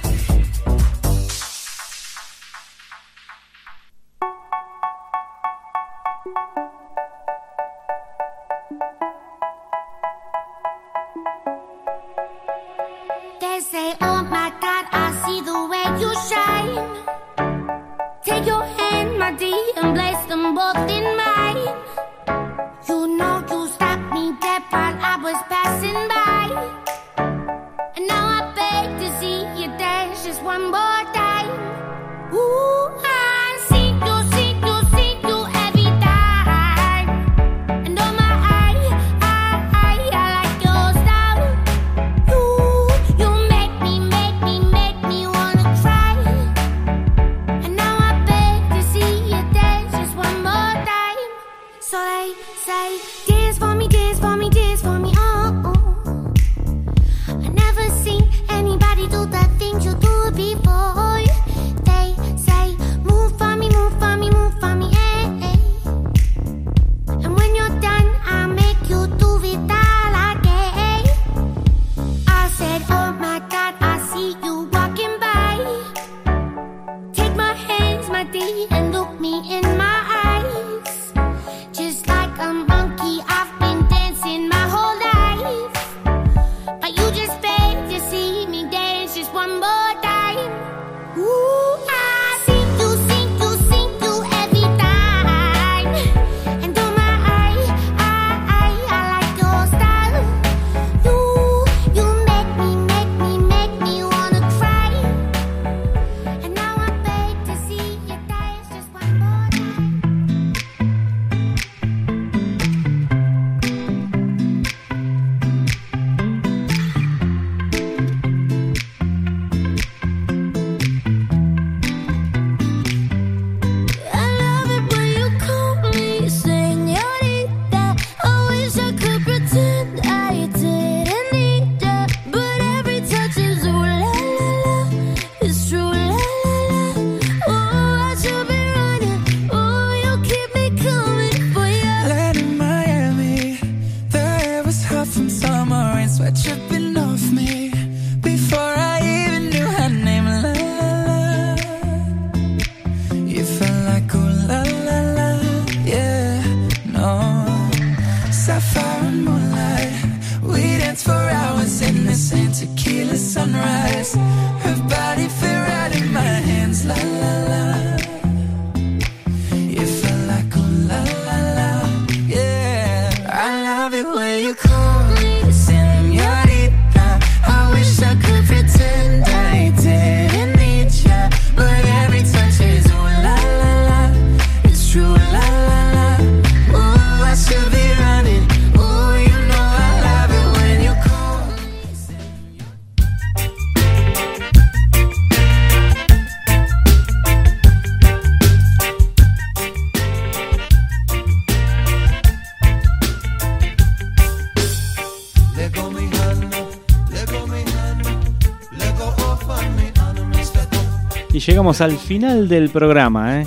Llegamos 211.46 211.80
al 211.80 211.96
final 211.96 212.48
del 212.48 212.70
programa, 212.70 213.40
¿eh? 213.40 213.46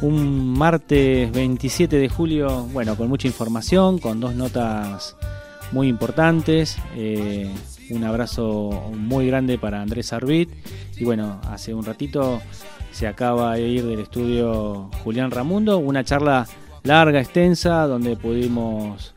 Un 0.00 0.58
martes 0.58 1.30
27 1.30 1.96
de 1.96 2.08
julio, 2.08 2.66
bueno, 2.72 2.96
con 2.96 3.08
mucha 3.08 3.28
información, 3.28 3.98
con 3.98 4.18
dos 4.18 4.34
notas 4.34 5.16
muy 5.70 5.88
importantes. 5.88 6.78
Eh, 6.96 7.52
un 7.90 8.04
abrazo 8.04 8.90
muy 8.96 9.26
grande 9.28 9.58
para 9.58 9.80
Andrés 9.80 10.12
Arbit. 10.12 10.50
Y 10.96 11.04
bueno, 11.04 11.40
hace 11.48 11.74
un 11.74 11.84
ratito 11.84 12.40
se 12.90 13.06
acaba 13.06 13.54
de 13.54 13.68
ir 13.68 13.84
del 13.84 14.00
estudio 14.00 14.90
Julián 15.04 15.30
Ramundo, 15.30 15.78
una 15.78 16.04
charla 16.04 16.46
larga, 16.82 17.20
extensa, 17.20 17.86
donde 17.86 18.16
pudimos 18.16 19.14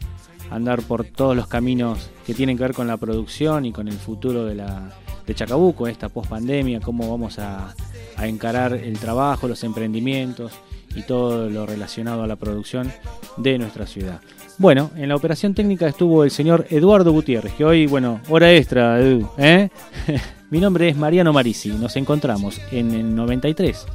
andar 0.52 0.82
por 0.84 1.06
todos 1.06 1.36
los 1.36 1.48
caminos 1.48 2.12
que 2.26 2.34
tienen 2.34 2.58
que 2.58 2.64
ver 2.64 2.74
con 2.74 2.88
la 2.88 2.98
producción 2.98 3.66
y 3.66 3.72
con 3.72 3.88
el 3.88 3.96
futuro 3.96 4.46
de, 4.46 4.56
la, 4.56 4.92
de 5.26 5.34
Chacabuco, 5.34 5.88
esta 5.88 6.10
post 6.10 6.30
pandemia, 6.30 6.82
cómo 6.82 7.10
vamos 7.10 7.40
a 7.40 7.74
a 8.18 8.28
encarar 8.28 8.74
el 8.74 8.98
trabajo, 9.00 9.48
los 9.48 9.64
emprendimientos 9.64 10.54
y 10.96 11.04
todo 11.04 11.50
lo 11.50 11.66
relacionado 11.66 12.24
a 12.24 12.28
la 12.28 12.36
producción 12.36 12.92
de 13.38 13.58
nuestra 13.58 13.88
ciudad. 13.88 14.22
Bueno, 14.58 14.92
en 14.96 15.10
la 15.10 15.16
operación 15.16 15.54
técnica 15.54 15.88
estuvo 15.88 16.24
el 16.24 16.32
señor 16.32 16.68
Eduardo 16.70 17.12
Gutiérrez, 17.12 17.54
que 17.54 17.66
hoy, 17.66 17.88
bueno, 17.88 18.22
hora 18.30 18.54
extra, 18.54 19.00
¿eh? 19.02 19.70
Mi 20.50 20.60
nombre 20.60 20.90
es 20.90 20.98
Mariano 20.98 21.32
Marisi, 21.32 21.70
nos 21.70 21.96
encontramos 21.96 22.60
en 22.72 22.92
el 22.94 23.16
93 23.16 23.86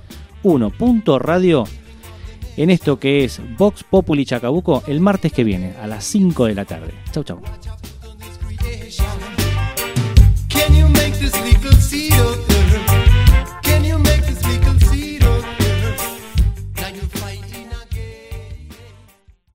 Radio 1.19 1.65
en 2.57 2.71
esto 2.71 2.99
que 2.99 3.25
es 3.25 3.41
Vox 3.59 3.85
Populi 3.85 4.25
Chacabuco 4.25 4.83
el 4.87 5.01
martes 5.01 5.33
que 5.33 5.45
viene 5.45 5.75
a 5.83 5.87
las 5.87 6.05
5 6.05 6.47
de 6.47 6.55
la 6.55 6.65
tarde. 6.65 6.95
Chau, 7.13 7.25
chau. 7.25 7.41